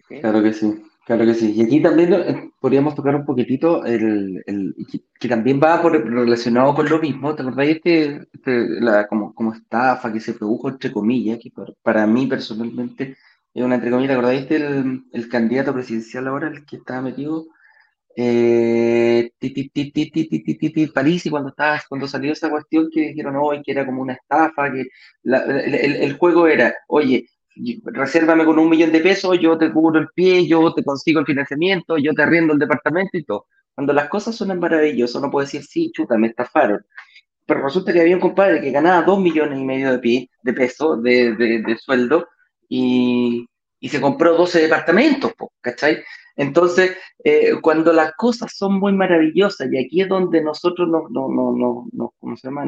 [0.07, 1.53] Claro que sí, claro que sí.
[1.55, 4.75] Y aquí también eh, podríamos tocar un poquitito el, el
[5.19, 7.33] que, también va por, relacionado con lo mismo.
[7.33, 11.73] ¿Te acordáis este, este, la, como, como estafa que se produjo entre comillas, que para,
[11.81, 13.17] para mí personalmente
[13.53, 17.47] es una entre comillas, ¿te acordáis del el candidato presidencial ahora, el que estaba metido?
[18.19, 19.31] Eh,
[20.93, 24.13] París y cuando estaba, cuando salió esa cuestión que dijeron hoy que era como una
[24.13, 24.87] estafa, que
[25.23, 27.27] el, juego era, oye,
[27.85, 31.25] resérvame con un millón de pesos, yo te cubro el pie, yo te consigo el
[31.25, 33.47] financiamiento, yo te arriendo el departamento y todo.
[33.75, 36.85] Cuando las cosas suenan maravillosas, uno puede decir, sí, chuta, me estafaron.
[37.45, 40.53] Pero resulta que había un compadre que ganaba dos millones y medio de, pie, de
[40.53, 42.27] pesos de, de, sueldo
[42.67, 43.45] y,
[43.79, 45.31] y, se compró 12 departamentos,
[45.61, 46.03] ¿cachai?
[46.35, 51.27] Entonces, eh, cuando las cosas son muy maravillosas, y aquí es donde nosotros no, no,
[51.29, 52.65] no, no, ¿cómo se llama?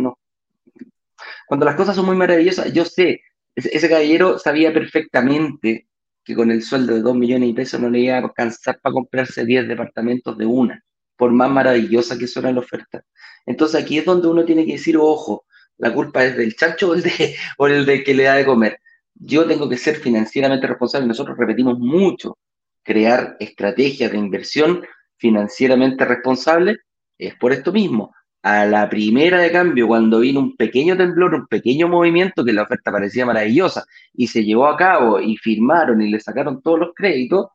[1.47, 3.21] Cuando las cosas son muy maravillosas, yo sé,
[3.55, 5.87] ese, caballero sabía perfectamente
[6.23, 8.93] que con el sueldo de dos millones de pesos no le iba a alcanzar para
[8.93, 10.83] comprarse 10 departamentos de una,
[11.17, 13.03] por más maravillosa que suena la oferta.
[13.45, 15.45] Entonces aquí es donde uno tiene que decir, ojo,
[15.77, 18.45] la culpa es del chancho o el de, o el de que le da de
[18.45, 18.79] comer.
[19.15, 21.07] Yo tengo que ser financieramente responsable.
[21.07, 22.37] Nosotros repetimos mucho,
[22.83, 24.85] crear estrategias de inversión
[25.17, 26.77] financieramente responsables
[27.17, 28.13] es por esto mismo.
[28.41, 32.63] A la primera de cambio, cuando vino un pequeño temblor, un pequeño movimiento, que la
[32.63, 36.89] oferta parecía maravillosa, y se llevó a cabo y firmaron y le sacaron todos los
[36.95, 37.47] créditos,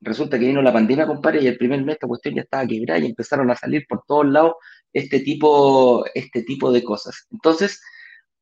[0.00, 3.00] resulta que vino la pandemia, compadre, y el primer mes esta cuestión ya estaba quebrada
[3.00, 4.54] y empezaron a salir por todos lados
[4.92, 7.26] este tipo, este tipo de cosas.
[7.30, 7.80] Entonces,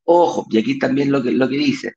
[0.03, 1.93] ojo, y aquí también lo que, lo que dice,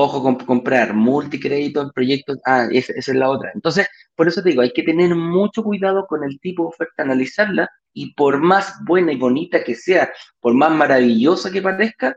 [0.00, 2.38] Ojo con comprar multicrédito en proyectos.
[2.46, 3.50] Ah, esa, es la otra.
[3.52, 7.02] Entonces, por eso te digo, hay que tener mucho cuidado con el tipo de oferta,
[7.02, 12.14] analizarla y por más buena y bonita que sea, por más maravillosa que parezca,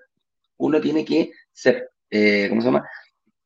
[0.58, 2.88] uno tiene que ser, eh, ¿cómo se llama?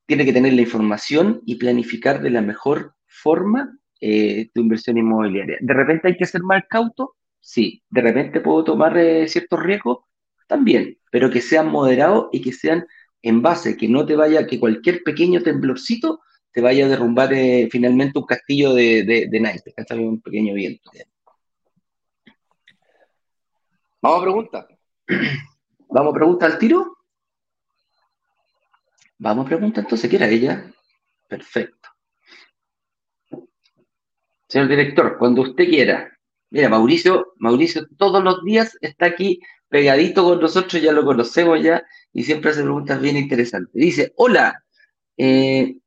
[0.06, 5.60] Tiene que tener la información y planificar de la mejor forma eh, tu inversión inmobiliaria.
[5.62, 7.16] ¿De repente hay que ser más cauto?
[7.40, 7.82] Sí.
[7.90, 10.00] ¿De repente puedo tomar eh, ciertos riesgos?
[10.46, 12.86] También, pero que sean moderados y que sean
[13.26, 16.22] en base que no te vaya, que cualquier pequeño temblorcito
[16.52, 20.92] te vaya a derrumbar eh, finalmente un castillo de, de, de Un pequeño viento.
[24.00, 24.68] Vamos a preguntar.
[25.90, 26.98] ¿Vamos a preguntar al tiro?
[29.18, 30.72] Vamos a preguntar entonces, ¿qué era ella?
[31.28, 31.90] Perfecto.
[34.48, 36.16] Señor director, cuando usted quiera.
[36.52, 39.40] Mira, Mauricio, Mauricio todos los días está aquí
[39.70, 43.74] pegadito con nosotros, ya lo conocemos ya, y siempre hace preguntas bien interesantes.
[43.74, 44.64] Dice, hola,
[45.18, 45.78] eh,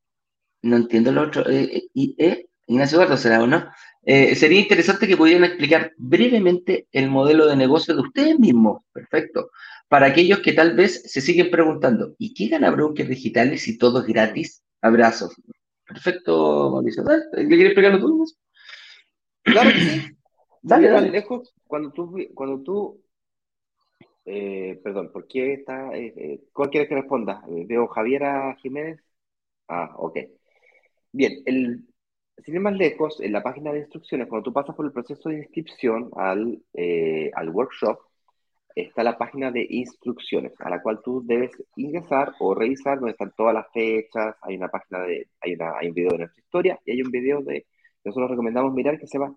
[0.61, 3.69] no entiendo lo otro, eh, eh, Ignacio Eduardo será, ¿o no?
[4.01, 9.51] sería interesante que pudieran explicar brevemente el modelo de negocio de ustedes mismos, perfecto,
[9.87, 13.99] para aquellos que tal vez se siguen preguntando, ¿y qué gana Brokers Digitales si todo
[13.99, 14.63] es gratis?
[14.81, 15.35] Abrazos.
[15.85, 17.03] Perfecto, Mauricio.
[17.33, 18.25] ¿Le quieres explicarlo tú?
[19.43, 20.01] Claro que sí.
[20.61, 21.09] Dale, dale.
[21.09, 23.01] Lejos, cuando tú, cuando tú
[24.25, 25.95] eh, perdón, ¿por qué está?
[25.97, 27.43] Eh, eh, ¿Cuál quieres que responda?
[27.47, 28.99] ¿Veo Javiera Jiménez?
[29.67, 30.19] Ah, ok.
[31.11, 31.87] Bien, el,
[32.43, 35.29] sin ir más lejos, en la página de instrucciones, cuando tú pasas por el proceso
[35.29, 36.63] de inscripción al,
[37.33, 37.99] al workshop,
[38.75, 43.33] está la página de instrucciones a la cual tú debes ingresar o revisar donde están
[43.35, 46.79] todas las fechas, hay una página de, hay, una, hay un video de nuestra historia
[46.85, 47.67] y hay un video de,
[48.03, 49.33] nosotros recomendamos mirar que se va,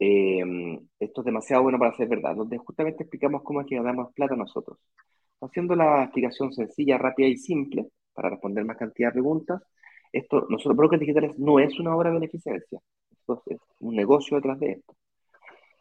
[0.00, 4.12] eh, esto es demasiado bueno para ser verdad, donde justamente explicamos cómo es que ganamos
[4.14, 4.78] plata nosotros.
[5.42, 9.62] Haciendo la explicación sencilla, rápida y simple, para responder más cantidad de preguntas,
[10.12, 12.80] esto, nosotros, Brokers Digitales, no es una obra de beneficencia,
[13.12, 14.96] esto es un negocio detrás de esto.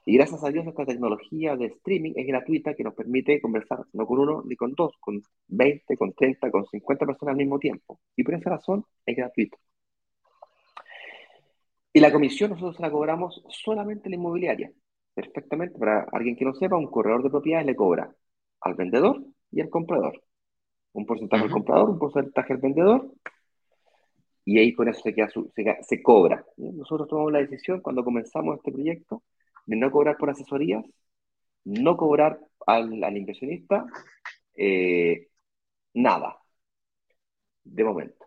[0.05, 4.05] Y gracias a Dios esta tecnología de streaming es gratuita que nos permite conversar no
[4.05, 7.99] con uno ni con dos, con 20, con 30, con 50 personas al mismo tiempo.
[8.15, 9.57] Y por esa razón es gratuito.
[11.93, 14.71] Y la comisión nosotros la cobramos solamente la inmobiliaria.
[15.13, 18.13] Perfectamente, para alguien que no sepa, un corredor de propiedades le cobra
[18.61, 20.23] al vendedor y al comprador.
[20.93, 23.11] Un porcentaje al comprador, un porcentaje al vendedor,
[24.45, 25.29] y ahí con eso se, queda
[25.81, 26.43] se, cobra.
[26.57, 29.23] Nosotros tomamos la decisión cuando comenzamos este proyecto
[29.65, 30.83] de no cobrar por asesorías,
[31.65, 33.85] no cobrar al, al inversionista,
[34.55, 35.27] eh,
[35.93, 36.39] nada,
[37.63, 38.25] de momento.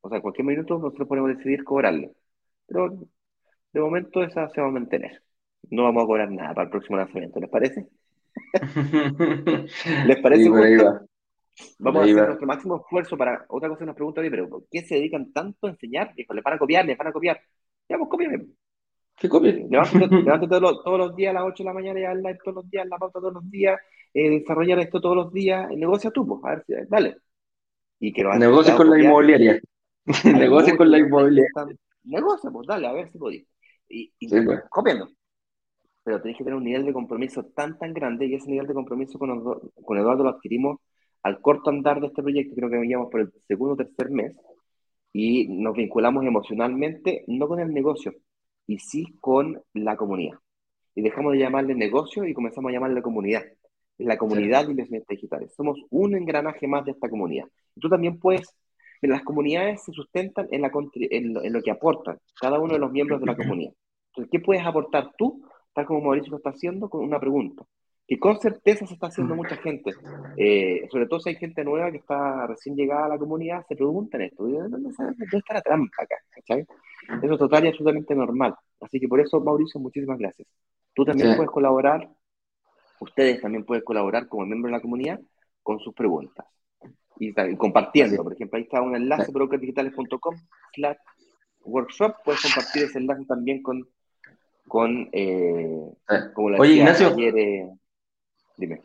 [0.00, 2.12] O sea, en cualquier minuto nosotros podemos decidir cobrarle,
[2.68, 2.96] pero
[3.72, 5.22] de momento esa se va a mantener.
[5.70, 7.88] No vamos a cobrar nada para el próximo lanzamiento, ¿les parece?
[10.06, 10.48] ¿Les parece?
[11.80, 13.44] Vamos a hacer nuestro máximo esfuerzo para.
[13.48, 16.14] Otra cosa nos pregunta, pero ¿por qué se dedican tanto a enseñar?
[16.14, 17.40] Dijo, les van a copiar, les van a copiar.
[17.88, 18.46] Ya, pues cópiame.
[19.16, 19.68] ¿Qué copien?
[19.68, 20.08] Levántate,
[20.60, 22.86] todos, los, días a las 8 de la mañana y al live todos los días,
[22.86, 23.78] la pauta todos los días,
[24.14, 27.16] eh, desarrollar esto todos los días, negocia tú, pues, a ver si, dale.
[27.98, 29.60] Y que Negocia con la inmobiliaria.
[30.24, 31.50] Negocia con la inmobiliaria.
[32.04, 33.46] Negocia, pues, dale, a ver si podéis.
[33.88, 34.60] Y, y sí, pues.
[34.70, 35.08] copiando
[36.08, 38.72] pero tenéis que tener un nivel de compromiso tan, tan grande, y ese nivel de
[38.72, 40.78] compromiso con, con Eduardo lo adquirimos
[41.22, 44.34] al corto andar de este proyecto, creo que veníamos por el segundo o tercer mes,
[45.12, 48.14] y nos vinculamos emocionalmente, no con el negocio,
[48.66, 50.38] y sí con la comunidad.
[50.94, 53.42] Y dejamos de llamarle negocio y comenzamos a llamarle comunidad.
[53.98, 55.54] Es la comunidad de inversionistas digitales.
[55.54, 57.44] Somos un engranaje más de esta comunidad.
[57.78, 58.48] Tú también puedes,
[59.06, 62.80] las comunidades se sustentan en, la, en, lo, en lo que aportan cada uno de
[62.80, 63.72] los miembros de la comunidad.
[64.08, 65.42] Entonces, ¿qué puedes aportar tú
[65.78, 67.64] tal como Mauricio lo está haciendo, con una pregunta,
[68.06, 69.92] que con certeza se está haciendo mucha gente,
[70.36, 73.76] eh, sobre todo si hay gente nueva que está recién llegada a la comunidad, se
[73.76, 76.16] preguntan esto, ¿dónde está la trampa acá?
[77.22, 78.56] Eso es total y absolutamente normal.
[78.80, 80.48] Así que por eso, Mauricio, muchísimas gracias.
[80.94, 82.08] Tú también puedes colaborar,
[82.98, 85.20] ustedes también pueden colaborar como miembro de la comunidad
[85.62, 86.44] con sus preguntas.
[87.20, 90.36] Y, compartiendo, por ejemplo, ahí está un enlace, brokerdigitales.com
[90.74, 90.96] slash
[91.64, 93.86] workshop, puedes compartir ese enlace también con
[94.68, 95.90] con, eh,
[96.34, 97.70] como la Oye, Ignacio, eh,
[98.56, 98.80] dime.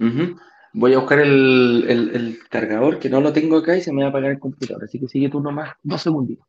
[0.73, 4.07] Voy a buscar el, el, cargador, que no lo tengo acá y se me va
[4.07, 6.47] a apagar el computador, así que sigue tú nomás dos segunditos.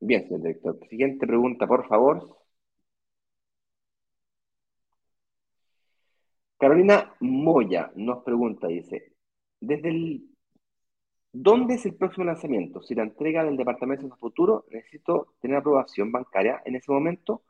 [0.00, 0.78] Bien, señor director.
[0.88, 2.38] Siguiente pregunta, por favor.
[6.58, 9.12] Carolina Moya nos pregunta, dice,
[9.60, 10.33] desde el
[11.36, 12.80] ¿Dónde es el próximo lanzamiento?
[12.80, 17.42] Si la entrega del departamento es a futuro, necesito tener aprobación bancaria en ese momento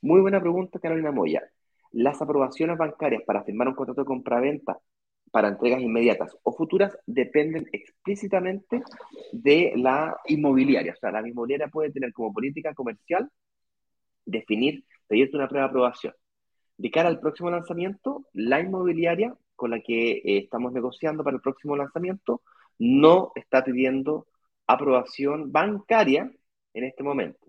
[0.00, 1.42] muy buena pregunta, Carolina Moya.
[1.90, 4.78] Las aprobaciones bancarias para firmar un contrato de compraventa
[5.32, 8.80] para entregas inmediatas o futuras dependen explícitamente
[9.32, 10.92] de la inmobiliaria.
[10.92, 13.28] O sea, la inmobiliaria puede tener como política comercial
[14.24, 16.14] definir, pedirte una prueba de aprobación.
[16.76, 21.42] De cara al próximo lanzamiento, la inmobiliaria con la que eh, estamos negociando para el
[21.42, 22.40] próximo lanzamiento
[22.90, 24.26] no está pidiendo
[24.66, 26.30] aprobación bancaria
[26.74, 27.42] en este momento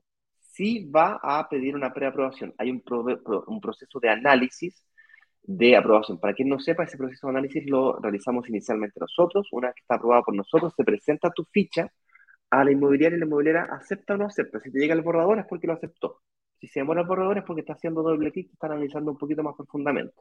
[0.53, 2.53] sí va a pedir una preaprobación.
[2.57, 2.81] Hay un,
[3.61, 4.85] proceso de análisis
[5.43, 6.19] de aprobación.
[6.19, 9.47] Para quien no sepa, ese proceso de análisis lo realizamos inicialmente nosotros.
[9.51, 11.91] Una vez que está aprobado por nosotros, se presenta tu ficha
[12.51, 14.59] a la inmobiliaria y la inmobiliaria acepta o no acepta.
[14.61, 16.21] Si te llega el borrador es porque lo aceptó.
[16.59, 19.43] Si se demora el borrador es porque está haciendo doble clic está analizando un poquito
[19.43, 20.15] más profundamente.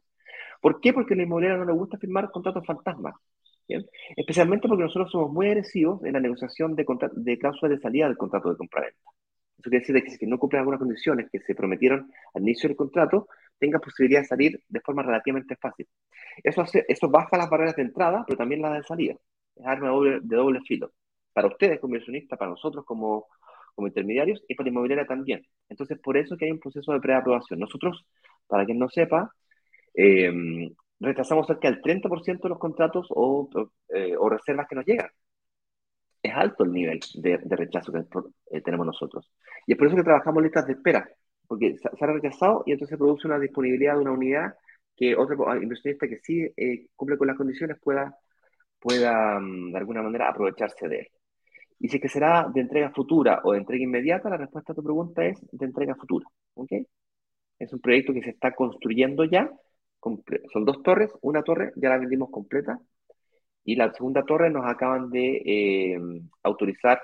[0.61, 0.93] ¿Por qué?
[0.93, 3.15] Porque a la inmobiliaria no le gusta firmar contratos fantasmas.
[4.17, 8.17] Especialmente porque nosotros somos muy agresivos en la negociación de, de cláusulas de salida del
[8.17, 8.99] contrato de compraventa.
[9.59, 12.77] Eso quiere decir que si no cumplen algunas condiciones que se prometieron al inicio del
[12.77, 15.87] contrato, tenga posibilidad de salir de forma relativamente fácil.
[16.43, 19.15] Eso, hace, eso baja las barreras de entrada, pero también las de salida.
[19.55, 20.93] Es arma de doble, filo.
[21.33, 23.29] Para ustedes como inversionistas, para nosotros como,
[23.77, 25.47] como intermediarios y para la inmobiliaria también.
[25.69, 27.61] Entonces, por eso que hay un proceso de preaprobación.
[27.61, 28.05] Nosotros,
[28.49, 29.33] para quien no sepa,
[29.95, 30.33] eh,
[31.03, 33.49] retrasamos cerca del 30% de los contratos o,
[33.89, 35.11] eh, o reservas que nos llegan
[36.23, 38.05] es alto el nivel de, rechazo que
[38.51, 39.31] eh, tenemos nosotros.
[39.67, 41.09] Y es por eso que trabajamos listas de espera,
[41.47, 44.55] porque se, ha rechazado y entonces produce una disponibilidad de una unidad
[44.97, 48.15] que otro ah, inversionista que sí eh, cumple con las condiciones pueda,
[48.79, 51.09] pueda mm, de alguna manera aprovecharse de él.
[51.81, 54.77] Y si es que será de entrega futura o de entrega inmediata, la respuesta a
[54.77, 56.27] tu pregunta es de entrega futura.
[56.55, 56.87] ¿okay?
[57.59, 59.51] Es un proyecto que se está construyendo ya,
[60.53, 62.79] son dos torres, una torre ya la vendimos completa
[63.65, 66.01] y la segunda torre nos acaban de eh,
[66.43, 67.01] autorizar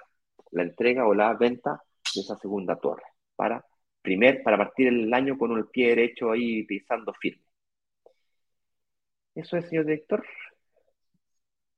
[0.51, 1.83] la entrega o la venta
[2.15, 3.05] de esa segunda torre
[3.37, 3.65] para,
[4.03, 7.43] primer, para partir el año con el pie derecho ahí pisando firme.
[9.35, 10.25] Eso es, señor director.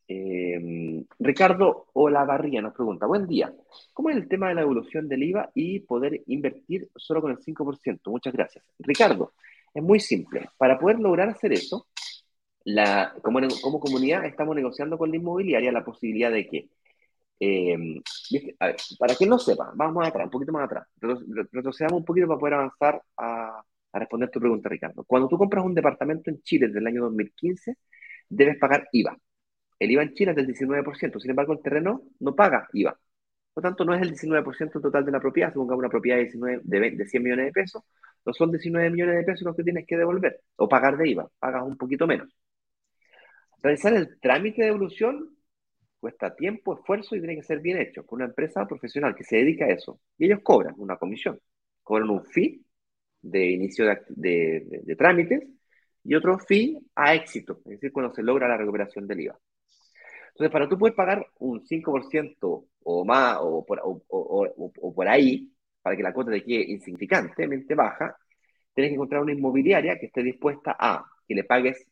[0.08, 3.54] Eh, Ricardo Olavarría nos pregunta, buen día,
[3.92, 7.38] ¿cómo es el tema de la evolución del IVA y poder invertir solo con el
[7.38, 8.10] 5%?
[8.10, 8.64] Muchas gracias.
[8.80, 9.34] Ricardo,
[9.74, 10.48] es muy simple.
[10.58, 11.86] Para poder lograr hacer eso,
[12.64, 16.68] la, como, como comunidad estamos negociando con la inmobiliaria la posibilidad de que,
[17.40, 18.02] eh,
[18.98, 20.86] para quien no sepa, vamos atrás, un poquito más atrás,
[21.52, 23.62] retrocedamos un poquito para poder avanzar a,
[23.92, 25.04] a responder tu pregunta, Ricardo.
[25.04, 27.76] Cuando tú compras un departamento en Chile desde el año 2015,
[28.28, 29.16] debes pagar IVA.
[29.78, 32.98] El IVA en Chile es del 19%, sin embargo el terreno no paga IVA.
[33.52, 36.60] Por tanto, no es el 19% total de la propiedad, según una propiedad de, 19,
[36.64, 37.82] de, de 100 millones de pesos,
[38.24, 41.28] no son 19 millones de pesos los que tienes que devolver o pagar de IVA,
[41.38, 42.28] pagas un poquito menos.
[43.62, 45.36] Realizar el trámite de devolución
[46.00, 49.36] cuesta tiempo, esfuerzo y tiene que ser bien hecho por una empresa profesional que se
[49.36, 50.00] dedica a eso.
[50.16, 51.38] Y ellos cobran una comisión,
[51.82, 52.64] cobran un fee
[53.20, 55.46] de inicio de, trámites
[56.02, 59.38] y otro fee a éxito, es decir, cuando se logra la recuperación del IVA.
[60.40, 66.14] Entonces, para tú poder pagar un 5% o más o por, ahí, para que la
[66.14, 68.16] cuota te quede insignificantemente baja,
[68.72, 71.86] tienes que encontrar una inmobiliaria que esté dispuesta a que le pagues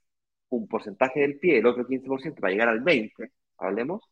[0.49, 4.03] un porcentaje del pie, el otro 15% para llegar al 20%, hablemos.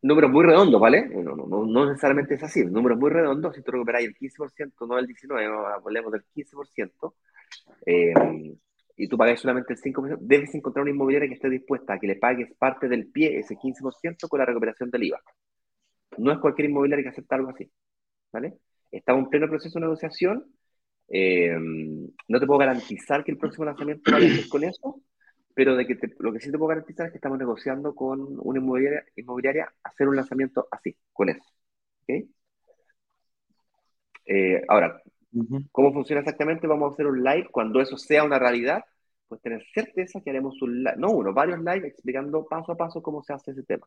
[0.00, 1.08] Números muy redondos, ¿vale?
[1.10, 4.98] No, no, no, necesariamente es así, números muy redondos, si tú recuperas el 15%, no
[4.98, 7.14] el 19%, hablemos del 15%,
[7.84, 8.14] eh,
[8.96, 12.06] y tú pagas solamente el 5%, debes encontrar una inmobiliaria que esté dispuesta a que
[12.06, 15.20] le pagues parte del pie, ese 15%, con la recuperación del IVA.
[16.18, 17.70] No es cualquier inmobiliaria que acepta algo así,
[18.32, 18.58] ¿vale?
[18.90, 20.44] Estamos en pleno proceso de negociación.
[21.08, 25.02] Eh, no te puedo garantizar que el próximo lanzamiento vaya a ser con eso,
[25.54, 28.60] pero de que lo que sí te puedo garantizar es que estamos negociando con una
[28.60, 31.42] inmobiliaria, inmobiliaria hacer un lanzamiento así, con eso.
[32.02, 32.28] ¿okay?
[34.26, 35.02] Eh, ahora,
[35.72, 36.66] ¿cómo funciona exactamente?
[36.66, 38.84] Vamos a hacer un live cuando eso sea una realidad,
[39.28, 43.02] pues tener certeza que haremos un live, no uno, varios live explicando paso a paso
[43.02, 43.86] cómo se hace ese tema.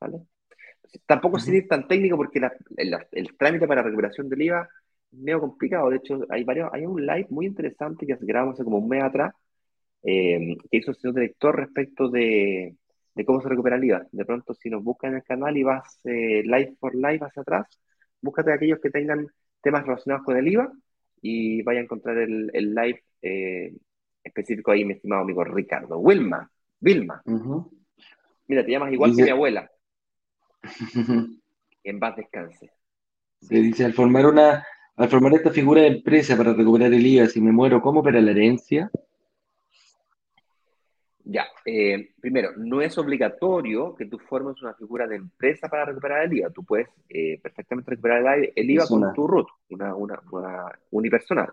[0.00, 0.22] ¿Vale?
[1.06, 2.40] Tampoco uh ir tan técnico porque
[2.76, 4.68] el, trámite para recuperación del IVA
[5.12, 5.90] es medio complicado.
[5.90, 9.02] De hecho, hay varios, hay un live muy interesante que grabamos hace como un mes
[9.02, 9.34] atrás,
[10.02, 12.76] eh, que hizo el señor director respecto de,
[13.26, 14.06] cómo se recupera el IVA.
[14.12, 17.42] De pronto, si nos buscan en el canal y vas eh, live por live hacia
[17.42, 17.66] atrás,
[18.20, 19.26] búscate a aquellos que tengan
[19.62, 20.72] temas relacionados con el IVA
[21.22, 23.74] y vaya a encontrar el, live eh,
[24.22, 25.98] específico ahí, mi estimado amigo Ricardo.
[25.98, 27.22] Wilma, Vilma.
[28.46, 29.70] Mira, te llamas igual que mi abuela.
[31.84, 32.70] en paz descanse.
[33.40, 34.64] Se dice, al formar una,
[34.96, 38.20] al formar esta figura de empresa para recuperar el IVA, si me muero, ¿cómo para
[38.20, 38.90] la herencia?
[41.32, 46.24] Ya, eh, primero, no es obligatorio que tú formes una figura de empresa para recuperar
[46.24, 46.50] el IVA.
[46.50, 50.20] Tú puedes eh, perfectamente recuperar el, IVA con tu root, una, una,
[50.90, 51.52] unipersonal.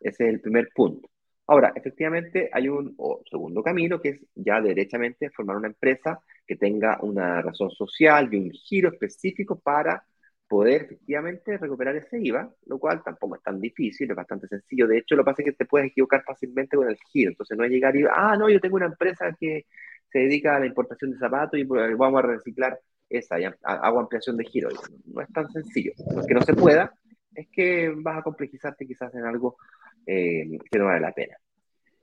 [0.00, 1.10] ese es el primer punto.
[1.46, 2.96] Ahora, efectivamente, hay un
[3.30, 8.38] segundo camino que es ya derechamente formar una empresa que tenga una razón social y
[8.38, 10.06] un giro específico para
[10.48, 14.86] poder efectivamente recuperar ese IVA, lo cual tampoco es tan difícil, es bastante sencillo.
[14.86, 17.30] De hecho, lo que pasa es que te puedes equivocar fácilmente con el giro.
[17.30, 19.66] Entonces, no es llegar y, ah, no, yo tengo una empresa que
[20.10, 22.78] se dedica a la importación de zapatos y pues, vamos a reciclar
[23.08, 24.68] esa, y hago ampliación de giro.
[25.06, 25.92] No es tan sencillo.
[26.14, 26.92] Lo que no se pueda
[27.34, 29.56] es que vas a complejizarte quizás en algo
[30.06, 31.36] eh, que no vale la pena.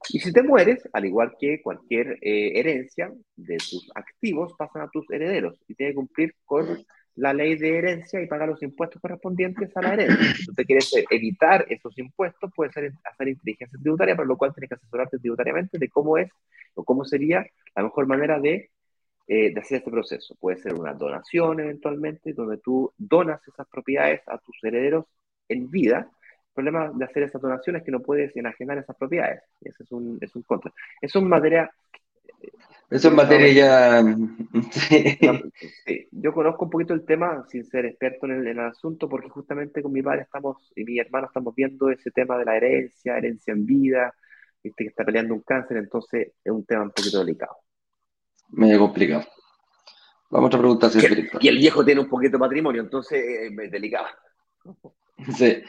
[0.09, 4.89] Y si te mueres, al igual que cualquier eh, herencia de tus activos, pasan a
[4.89, 6.85] tus herederos y tienes que cumplir con
[7.15, 10.33] la ley de herencia y pagar los impuestos correspondientes a la herencia.
[10.33, 14.53] Si tú te quieres evitar esos impuestos, puedes hacer, hacer inteligencia tributaria, para lo cual
[14.53, 16.31] tienes que asesorarte tributariamente de cómo es
[16.73, 17.45] o cómo sería
[17.75, 18.71] la mejor manera de,
[19.27, 20.35] eh, de hacer este proceso.
[20.39, 25.05] Puede ser una donación eventualmente, donde tú donas esas propiedades a tus herederos
[25.47, 26.09] en vida,
[26.53, 29.41] problema de hacer esas donaciones es que no puedes enajenar esas propiedades.
[29.61, 30.71] Ese es un, es un contra.
[31.01, 31.71] Eso es materia...
[32.93, 34.03] Eso es materia ya...
[34.71, 36.07] Sí.
[36.11, 39.91] Yo conozco un poquito el tema sin ser experto en el, asunto porque justamente con
[39.91, 43.65] mi padre estamos y mi hermano estamos viendo ese tema de la herencia, herencia en
[43.65, 44.13] vida,
[44.63, 47.55] viste que está peleando un cáncer, entonces es un tema un poquito delicado.
[48.49, 49.25] Medio complicado.
[50.29, 50.91] Vamos a otra pregunta,
[51.41, 53.23] Y el viejo tiene un poquito de patrimonio, entonces
[53.57, 54.05] es delicado.
[55.37, 55.61] Sí.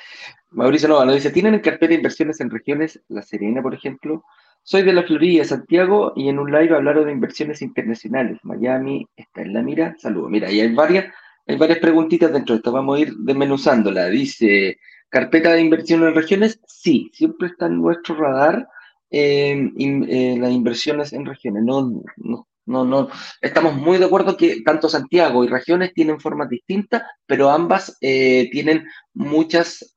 [0.50, 4.24] Mauricio Nova nos dice, ¿tienen en carpeta inversiones en regiones, La Serena, por ejemplo?
[4.66, 8.38] Soy de la Florida, Santiago, y en un live hablaron de inversiones internacionales.
[8.44, 9.94] Miami está en la mira.
[9.98, 10.30] Saludos.
[10.30, 11.12] Mira, y hay varias,
[11.46, 12.72] hay varias preguntitas dentro de esto.
[12.72, 14.06] Vamos a ir desmenuzándola.
[14.06, 14.78] Dice
[15.10, 18.66] carpeta de inversión en regiones, sí, siempre está en nuestro radar
[19.10, 21.62] eh, eh, las inversiones en regiones.
[21.62, 23.10] No, no, no, no,
[23.42, 28.48] estamos muy de acuerdo que tanto Santiago y regiones tienen formas distintas, pero ambas eh,
[28.50, 29.94] tienen muchas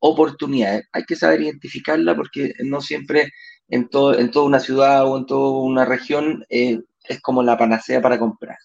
[0.00, 0.88] oportunidades.
[0.92, 3.30] Hay que saber identificarla porque no siempre
[3.68, 8.00] en, todo, en toda una ciudad o en toda una región es como la panacea
[8.00, 8.58] para comprar.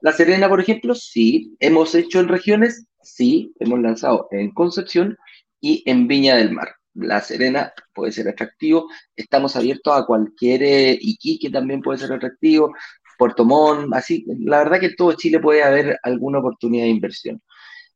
[0.00, 1.56] La Serena, por ejemplo, sí.
[1.60, 3.52] Hemos hecho en regiones, sí.
[3.58, 5.16] Hemos lanzado en Concepción
[5.60, 6.68] y en Viña del Mar.
[6.94, 8.88] La Serena puede ser atractivo.
[9.16, 12.74] Estamos abiertos a cualquier eh, Iquique también puede ser atractivo.
[13.18, 14.24] Puerto Montt, así.
[14.40, 17.42] La verdad que en todo Chile puede haber alguna oportunidad de inversión.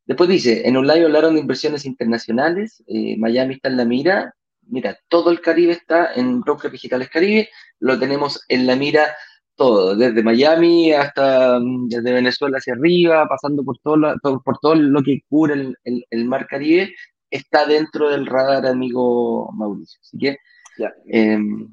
[0.05, 2.83] Después dice, en un live hablaron de inversiones internacionales.
[2.87, 4.35] Eh, Miami está en la mira.
[4.67, 7.49] Mira, todo el Caribe está en Brokers Digitales Caribe.
[7.79, 9.15] Lo tenemos en la mira
[9.55, 14.75] todo, desde Miami hasta mm, desde Venezuela hacia arriba, pasando por todo, lo, por todo
[14.75, 16.93] lo que cubre el, mar Caribe,
[17.29, 19.99] está dentro del radar, amigo Mauricio.
[20.01, 20.37] Así que,
[20.77, 20.93] ya.
[21.07, 21.67] Em,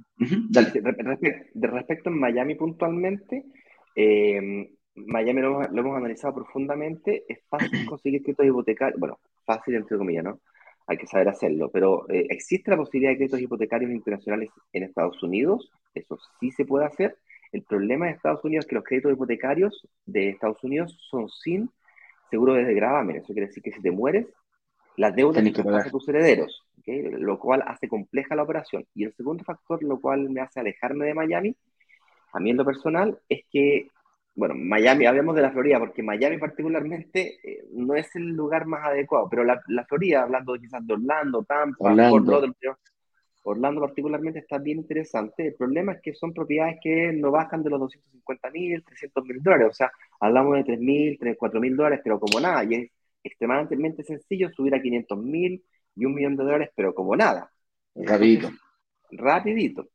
[0.50, 0.70] dale.
[1.54, 3.44] De, respecto a Miami puntualmente,
[3.96, 10.24] em, Miami lo, hemos analizado profundamente, es fácil conseguir créditos hipotecarios, bueno, fácil entre comillas,
[10.24, 10.40] ¿no?
[10.86, 15.22] Hay que saber hacerlo, pero eh, existe la posibilidad de créditos hipotecarios internacionales en Estados
[15.22, 17.16] Unidos, eso sí se puede hacer,
[17.52, 21.70] el problema de Estados Unidos es que los créditos hipotecarios de Estados Unidos son sin
[22.30, 23.16] seguro de gravamen.
[23.16, 24.26] Eso quiere decir que si te mueres,
[24.96, 28.86] las deudas se pasan a tus herederos, lo cual hace compleja la operación.
[28.94, 31.54] Y el segundo factor, lo cual me hace alejarme de Miami,
[32.32, 33.88] a mí en lo personal, es que,
[34.34, 38.86] bueno, Miami, hablemos de la Florida, porque Miami particularmente eh, no es el lugar más
[38.86, 42.54] adecuado, pero la, Florida, hablando quizás de Orlando, Tampa, Orlando.
[43.44, 45.48] Orlando particularmente está bien interesante.
[45.48, 49.42] El problema es que son propiedades que no bajan de los 250 mil, 300 mil
[49.42, 49.68] dólares.
[49.68, 52.62] O sea, hablamos de 3 mil, 4 mil dólares, pero como nada.
[52.64, 52.90] Y es
[53.24, 55.62] extremadamente sencillo subir a 500 mil
[55.96, 57.50] y un millón de dólares, pero como nada.
[57.94, 58.50] Rapidito.
[59.10, 59.88] Rapidito.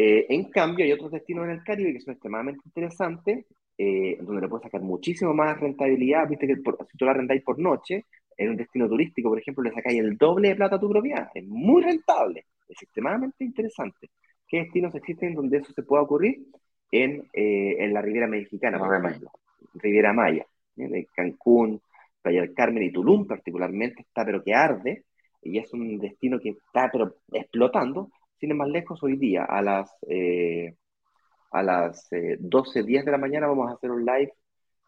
[0.00, 3.46] Eh, en cambio, hay otros destinos en el Caribe que son extremadamente interesantes,
[3.76, 6.28] eh, donde le puedes sacar muchísimo más rentabilidad.
[6.28, 9.72] Viste que si tú la rentáis por noche, en un destino turístico, por ejemplo, le
[9.72, 11.28] sacáis el doble de plata a tu propiedad.
[11.34, 14.10] Es muy rentable, es extremadamente interesante.
[14.46, 16.46] ¿Qué destinos existen donde eso se pueda ocurrir?
[16.92, 19.32] En, eh, en la Riviera Mexicana, por ejemplo.
[19.74, 20.46] Riviera Maya,
[20.76, 21.80] de Cancún,
[22.22, 25.02] Playa del Carmen y Tulum particularmente, está pero que arde,
[25.42, 28.12] y es un destino que está pero explotando.
[28.38, 30.74] Sin más lejos, hoy día a las, eh,
[31.50, 34.32] a las eh, 12.10 de la mañana vamos a hacer un live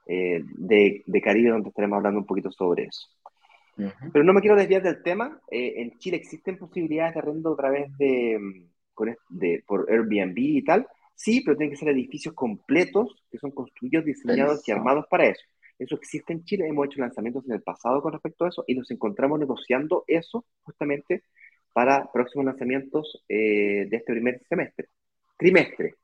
[0.07, 3.07] eh, de, de Caribe donde estaremos hablando un poquito sobre eso.
[4.12, 5.40] Pero no me quiero desviar del tema.
[5.51, 8.38] Eh, en Chile existen posibilidades de arrendo a través de,
[9.30, 10.86] de, por Airbnb y tal.
[11.14, 15.42] Sí, pero tienen que ser edificios completos que son construidos, diseñados y armados para eso.
[15.78, 16.68] Eso existe en Chile.
[16.68, 20.44] Hemos hecho lanzamientos en el pasado con respecto a eso y nos encontramos negociando eso
[20.62, 21.22] justamente
[21.73, 24.89] para próximos lanzamientos eh, de este primer semestre,
[25.37, 25.95] trimestre.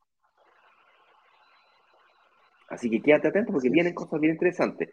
[2.69, 4.91] Así que quédate atento porque vienen cosas bien interesantes.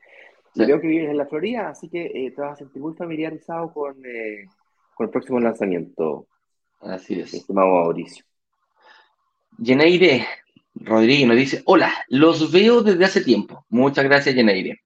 [0.56, 3.74] Veo que vives en la Florida, así que eh, te vas a sentir muy familiarizado
[3.74, 4.46] con, eh,
[4.94, 6.28] con el próximo lanzamiento.
[6.80, 7.34] Así es.
[7.34, 8.24] Estimado Mauricio.
[9.58, 10.28] Yeneire
[10.76, 13.66] Rodríguez nos dice, hola, los veo desde hace tiempo.
[13.70, 14.82] Muchas gracias, Yeneire.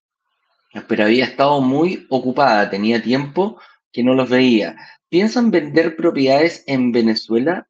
[0.88, 3.60] Pero había estado muy ocupada, tenía tiempo
[3.92, 4.76] que no los veía.
[5.10, 7.68] ¿Piensan vender propiedades en Venezuela?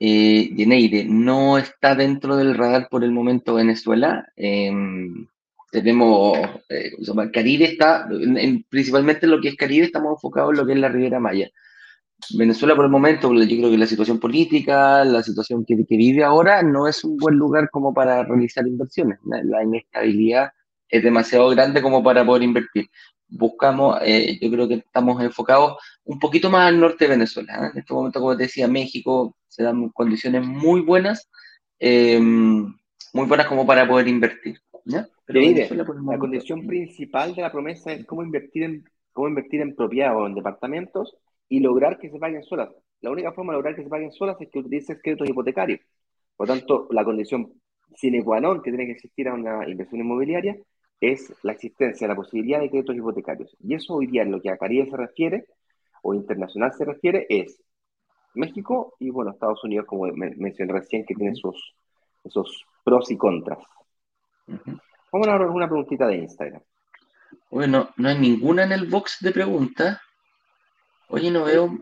[0.00, 4.26] Eh, Yeneire, no está dentro del radar por el momento Venezuela.
[4.36, 4.72] Eh,
[5.70, 6.92] tenemos, eh,
[7.32, 8.08] Caribe está,
[8.70, 11.50] principalmente lo que es Caribe, estamos enfocados en lo que es la Riviera Maya.
[12.34, 16.62] Venezuela por el momento, yo creo que la situación política, la situación que, vive ahora,
[16.62, 19.18] no es un buen lugar como para realizar inversiones.
[19.24, 20.50] La, inestabilidad
[20.88, 22.86] es demasiado grande como para poder invertir.
[23.28, 27.54] Buscamos, eh, yo creo que estamos enfocados un poquito más al norte de Venezuela.
[27.54, 27.70] ¿eh?
[27.72, 31.28] En este momento, como te decía, México se dan condiciones muy buenas,
[31.80, 34.58] muy buenas como para poder invertir
[34.88, 40.26] la condición principal de la promesa es cómo invertir en cómo invertir en propiedad o
[40.26, 41.16] en departamentos
[41.48, 42.70] y lograr que se paguen solas.
[43.00, 45.80] La única forma de lograr que se paguen solas es que utilices créditos hipotecarios.
[46.36, 47.52] Por tanto, la condición
[47.96, 50.56] sine qua non que tiene que existir a una inversión inmobiliaria
[51.00, 53.56] es la existencia, la posibilidad de créditos hipotecarios.
[53.60, 55.46] Y eso hoy día en lo que a Caribe se refiere,
[56.02, 57.60] o internacional se refiere, es
[58.34, 61.74] México y, bueno, Estados Unidos, como mencioné recién, que tiene sus,
[62.24, 63.58] esos pros y contras.
[65.12, 66.62] Vamos a ver una preguntita de Instagram.
[67.50, 70.00] Bueno, no hay ninguna en el box de preguntas.
[71.08, 71.78] Oye, no veo.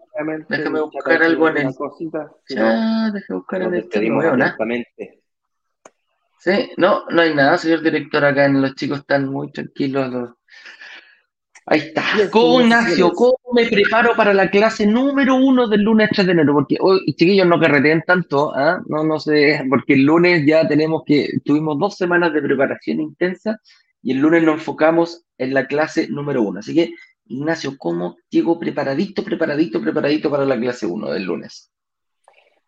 [0.49, 1.75] Déjame buscar algo en el.
[1.75, 3.89] Cosita, ya, déjame buscar en el.
[4.09, 4.57] No veo nada.
[6.47, 8.25] Sí, no, no hay nada, señor director.
[8.25, 10.31] Acá en los chicos están muy tranquilos.
[11.67, 12.05] Ahí está.
[12.31, 13.11] ¿Cómo, Ignacio?
[13.11, 16.53] ¿Cómo me preparo para la clase número uno del lunes 3 de enero?
[16.53, 18.81] Porque hoy, chiquillos, no carreteen tanto, ¿ah?
[18.87, 23.61] No, no sé, porque el lunes ya tenemos que, tuvimos dos semanas de preparación intensa
[24.01, 26.61] y el lunes nos enfocamos en la clase número uno.
[26.61, 26.93] Así que,
[27.25, 31.73] Ignacio, ¿cómo llego preparadito, preparadito, preparadito para la clase uno del lunes?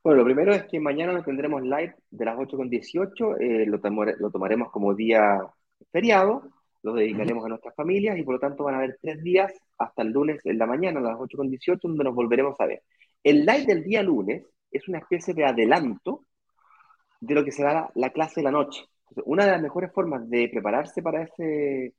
[0.08, 3.78] Bueno, lo primero es que mañana nos tendremos live de las 8.18, eh, lo,
[4.18, 5.38] lo tomaremos como día
[5.92, 6.44] feriado
[6.82, 10.00] los dedicaremos a nuestras familias y por lo tanto van a haber tres días hasta
[10.00, 12.82] el lunes en la mañana a las 8.18 donde nos volveremos a ver.
[13.22, 16.24] El live del día lunes es una especie de adelanto
[17.20, 18.86] de lo que será la, clase de la noche.
[19.26, 21.92] una de las mejores formas de prepararse para, ese,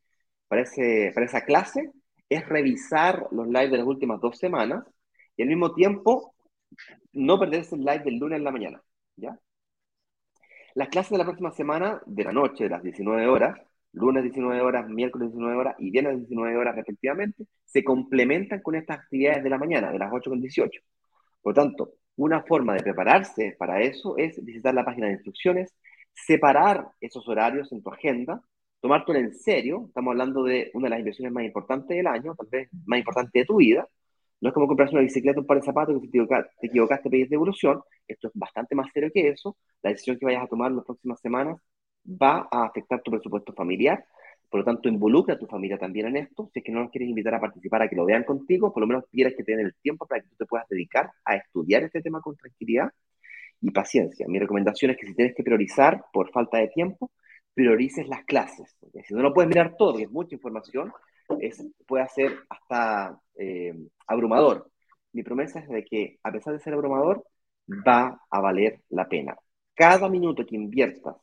[0.47, 1.91] para, ese, para esa clase
[2.27, 4.83] es revisar los lives de las últimas dos semanas
[5.37, 6.33] y al mismo tiempo
[7.13, 8.83] no perderse el live del lunes en la mañana.
[9.15, 9.39] ¿ya?
[10.75, 13.59] Las clases de la próxima semana, de la noche, de las 19 horas,
[13.93, 18.99] lunes 19 horas, miércoles 19 horas y viernes 19 horas respectivamente, se complementan con estas
[18.99, 20.81] actividades de la mañana, de las 8 con 18.
[21.41, 25.73] Por tanto, una forma de prepararse para eso es visitar la página de instrucciones,
[26.13, 28.41] separar esos horarios en tu agenda,
[28.81, 32.47] tomártelo en serio, estamos hablando de una de las inversiones más importantes del año, tal
[32.51, 33.87] vez más importante de tu vida,
[34.41, 36.67] no es como comprarse una bicicleta, un par de zapatos, que si te equivocaste, te
[36.67, 40.47] equivocaste pedir devolución, esto es bastante más serio que eso, la decisión que vayas a
[40.47, 41.57] tomar en las próximas semanas
[42.05, 44.05] va a afectar tu presupuesto familiar.
[44.49, 46.49] Por lo tanto, involucra a tu familia también en esto.
[46.51, 48.81] Si es que no los quieres invitar a participar, a que lo vean contigo, por
[48.81, 51.83] lo menos quieres que tengan el tiempo para que tú te puedas dedicar a estudiar
[51.83, 52.89] este tema con tranquilidad
[53.61, 54.25] y paciencia.
[54.27, 57.11] Mi recomendación es que si tienes que priorizar por falta de tiempo,
[57.53, 58.75] priorices las clases.
[59.05, 60.91] Si no lo puedes mirar todo, que es mucha información,
[61.39, 63.73] es, puede ser hasta eh,
[64.07, 64.69] abrumador.
[65.13, 67.25] Mi promesa es de que, a pesar de ser abrumador,
[67.87, 69.37] va a valer la pena.
[69.73, 71.15] Cada minuto que inviertas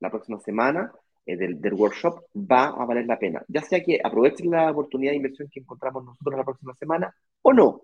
[0.00, 0.92] la próxima semana
[1.26, 3.42] eh, del, del, workshop va a valer la pena.
[3.48, 7.52] Ya sea que aprovechen la oportunidad de inversión que encontramos nosotros la próxima semana o
[7.52, 7.82] no.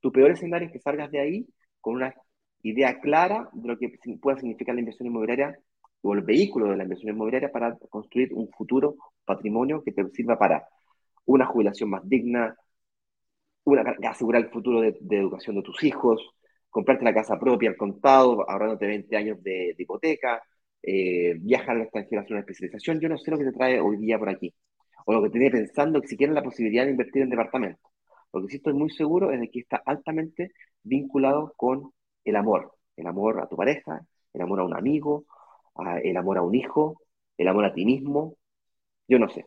[0.00, 1.46] Tu peor escenario es que salgas de ahí
[1.80, 2.14] con una
[2.62, 5.58] idea clara de lo que pueda significar la inversión inmobiliaria
[6.02, 10.38] o el vehículo de la inversión inmobiliaria para construir un futuro patrimonio que te sirva
[10.38, 10.66] para
[11.26, 12.56] una jubilación más digna,
[13.64, 16.20] una, asegurar el futuro de, educación de tus hijos,
[16.70, 20.42] comprarte la casa propia al contado, ahorrándote 20 años de hipoteca,
[20.82, 23.00] eh, viajar al extranjero a hacer una especialización.
[23.00, 24.54] Yo no sé lo que te trae hoy día por aquí,
[25.06, 27.90] o lo que tenía pensando, que siquiera la posibilidad de invertir en departamento.
[28.32, 30.52] Lo que sí estoy muy seguro es de que está altamente
[30.82, 31.92] vinculado con
[32.24, 34.00] el amor, el amor a tu pareja,
[34.34, 35.24] el amor a un amigo,
[36.02, 37.00] el amor a un hijo,
[37.38, 38.36] el amor a ti mismo.
[39.08, 39.46] Yo no sé.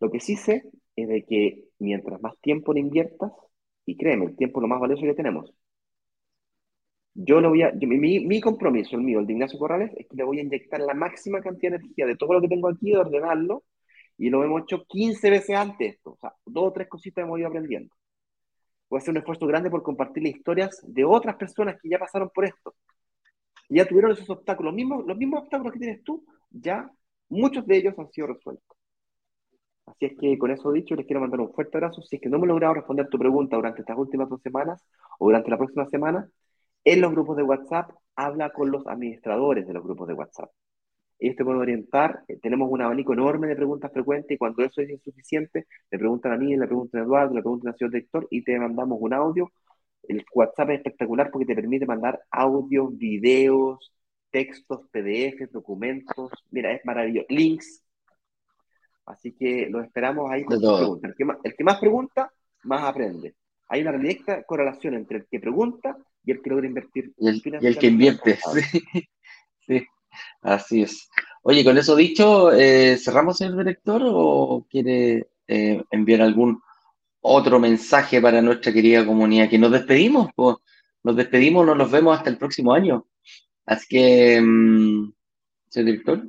[0.00, 0.64] Lo que sí sé
[1.02, 3.32] es de que mientras más tiempo le inviertas,
[3.86, 5.52] y créeme, el tiempo es lo más valioso que tenemos,
[7.14, 10.16] yo lo voy a, mi, mi, compromiso, el mío, el de Ignacio Corrales, es que
[10.16, 12.92] le voy a inyectar la máxima cantidad de energía de todo lo que tengo aquí,
[12.92, 13.64] de ordenarlo,
[14.16, 17.38] y lo hemos hecho 15 veces antes esto, o sea, dos o tres cositas hemos
[17.38, 17.94] ido aprendiendo.
[18.88, 21.98] Voy a hacer un esfuerzo grande por compartir las historias de otras personas que ya
[21.98, 22.74] pasaron por esto.
[23.68, 26.90] Ya tuvieron esos obstáculos, los mismos, los mismos obstáculos que tienes tú, ya
[27.28, 28.77] muchos de ellos han sido resueltos.
[29.98, 32.02] Así es que con eso dicho, les quiero mandar un fuerte abrazo.
[32.02, 34.84] Si es que no me he logrado responder tu pregunta durante estas últimas dos semanas
[35.18, 36.28] o durante la próxima semana,
[36.84, 40.50] en los grupos de WhatsApp, habla con los administradores de los grupos de WhatsApp.
[41.18, 42.22] Ellos te pueden orientar.
[42.28, 46.32] Eh, tenemos un abanico enorme de preguntas frecuentes y cuando eso es insuficiente, le preguntan
[46.32, 49.14] a mí, le preguntan a Eduardo, le preguntan al señor director y te mandamos un
[49.14, 49.52] audio.
[50.04, 53.92] El WhatsApp es espectacular porque te permite mandar audios, videos,
[54.30, 56.30] textos, PDFs, documentos.
[56.52, 57.26] Mira, es maravilloso.
[57.30, 57.82] Links.
[59.08, 61.14] Así que los esperamos ahí con preguntas.
[61.44, 62.32] el que más pregunta,
[62.64, 63.34] más aprende.
[63.68, 67.12] Hay una directa correlación entre el que pregunta y el que logra invertir.
[67.18, 68.38] Y el, que invierte,
[69.66, 69.86] sí.
[70.42, 71.08] así es.
[71.42, 76.60] Oye, con eso dicho, eh, ¿cerramos el director o quiere eh, enviar algún
[77.20, 79.48] otro mensaje para nuestra querida comunidad?
[79.48, 80.56] Que nos despedimos, pues,
[81.02, 83.06] nos despedimos, nos vemos hasta el próximo año.
[83.66, 85.12] Así que, mm,
[85.68, 86.28] señor director.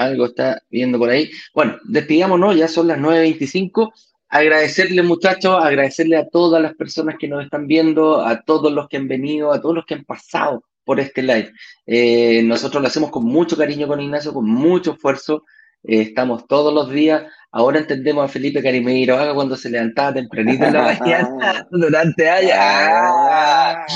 [0.00, 1.30] Algo está viendo por ahí.
[1.54, 3.92] Bueno, despidámonos, ya son las 9.25
[4.30, 8.96] agradecerle muchachos, agradecerle a todas las personas que nos están viendo, a todos los que
[8.96, 11.52] han venido, a todos los que han pasado por este live.
[11.84, 15.44] Eh, nosotros lo hacemos con mucho cariño con Ignacio, con mucho esfuerzo.
[15.84, 17.24] Eh, estamos todos los días.
[17.52, 22.52] Ahora entendemos a Felipe Carimeiro haga cuando se levantaba tempranito en la mañana durante años.
[22.54, 23.86] Ah,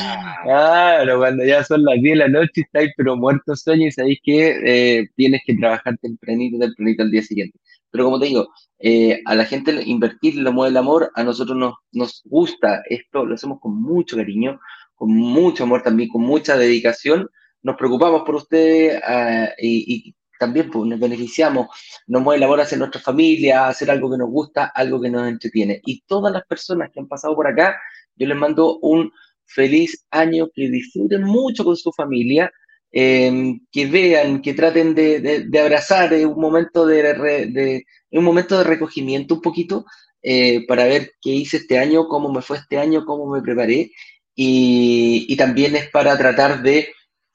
[0.43, 4.19] claro, cuando ya son las 10 de la noche estáis pero muertos sueños y sabéis
[4.25, 7.59] que eh, tienes que trabajar tempranito, tempranito al día siguiente.
[7.91, 8.49] Pero como te digo,
[8.81, 13.25] eh, a la gente invertir lo mueve el amor, a nosotros nos, nos gusta esto,
[13.25, 14.59] lo hacemos con mucho cariño,
[14.97, 17.29] con mucho amor también, con mucha dedicación.
[17.63, 21.69] Nos preocupamos por ustedes ah, y, también pues, nos beneficiamos,
[22.07, 25.29] nos mueve la hora hacer nuestra familia, hacer algo que nos gusta, algo que nos
[25.29, 25.81] entretiene.
[25.85, 27.77] Y todas las personas que han pasado por acá,
[28.17, 29.11] yo les mando un
[29.47, 32.53] feliz año, que disfruten mucho con su familia,
[32.93, 39.43] em, que vean, que traten de, abrazar un momento de, un momento de recogimiento un
[39.43, 39.85] poquito
[40.23, 43.91] eh, para ver qué hice este año, cómo me fue este año, cómo me preparé.
[44.35, 46.89] Y, también es para tratar de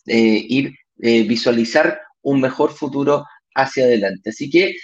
[0.08, 4.30] eh, ir eh, visualizar un mejor futuro hacia adelante.
[4.32, 4.76] Así que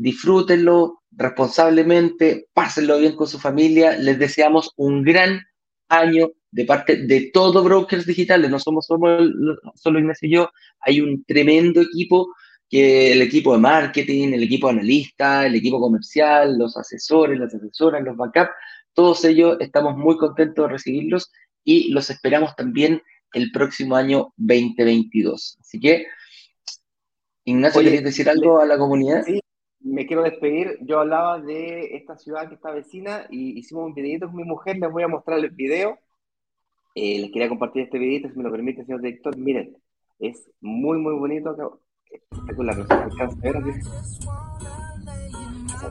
[0.00, 3.96] disfrútenlo responsablemente, pásenlo bien con su familia.
[3.96, 5.42] Les deseamos un gran
[5.88, 9.18] año de parte de todo Brokers Digitales, no somos solo,
[9.74, 12.34] solo Ignacio y yo, hay un tremendo equipo
[12.68, 17.54] que el equipo de marketing, el equipo de analista, el equipo comercial, los asesores, las
[17.54, 18.48] asesoras, los backup,
[18.94, 21.30] todos ellos estamos muy contentos de recibirlos
[21.64, 25.58] y los esperamos también el próximo año 2022.
[25.60, 26.06] Así que,
[27.50, 29.24] Ignacio, ¿querías decir algo a la comunidad?
[29.24, 29.40] Sí,
[29.80, 30.78] me quiero despedir.
[30.82, 34.78] Yo hablaba de esta ciudad que está vecina y hicimos un videito con mi mujer.
[34.78, 35.98] Les voy a mostrar el video.
[36.94, 39.36] Eh, les quería compartir este videito, si me lo permite, señor director.
[39.36, 39.76] Miren,
[40.18, 41.80] es muy, muy bonito.
[42.10, 42.86] Espectacular, no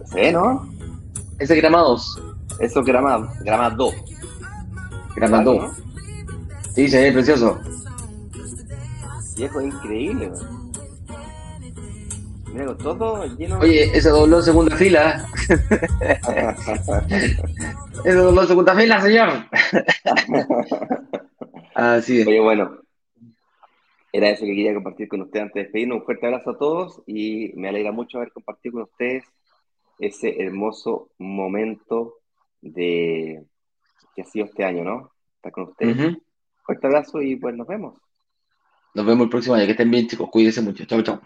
[0.05, 0.69] se ve, ¿no?
[1.39, 2.21] Ese es gramados.
[2.59, 3.75] Eso es grama, grama
[5.15, 5.71] Gramado.
[6.73, 7.59] Sí, se ve precioso.
[9.37, 10.31] Viejo, increíble,
[12.53, 15.25] Mira, todo lleno Oye, ese dobló segunda fila.
[18.03, 19.29] ese dobló segunda fila, señor.
[21.75, 22.27] Así es.
[22.27, 22.79] Oye, bueno,
[24.11, 25.99] era eso que quería compartir con ustedes antes de despedirnos.
[25.99, 29.25] Un fuerte abrazo a todos y me alegra mucho haber compartido con ustedes
[29.99, 32.15] ese hermoso momento
[32.61, 33.43] de
[34.15, 35.11] que ha sido este año, ¿no?
[35.35, 36.17] Estar con ustedes.
[36.63, 37.99] Fuerte abrazo y pues nos vemos.
[38.95, 39.65] Nos vemos el próximo año.
[39.65, 40.29] Que estén bien, chicos.
[40.29, 40.85] Cuídense mucho.
[40.85, 41.21] Chao, chao.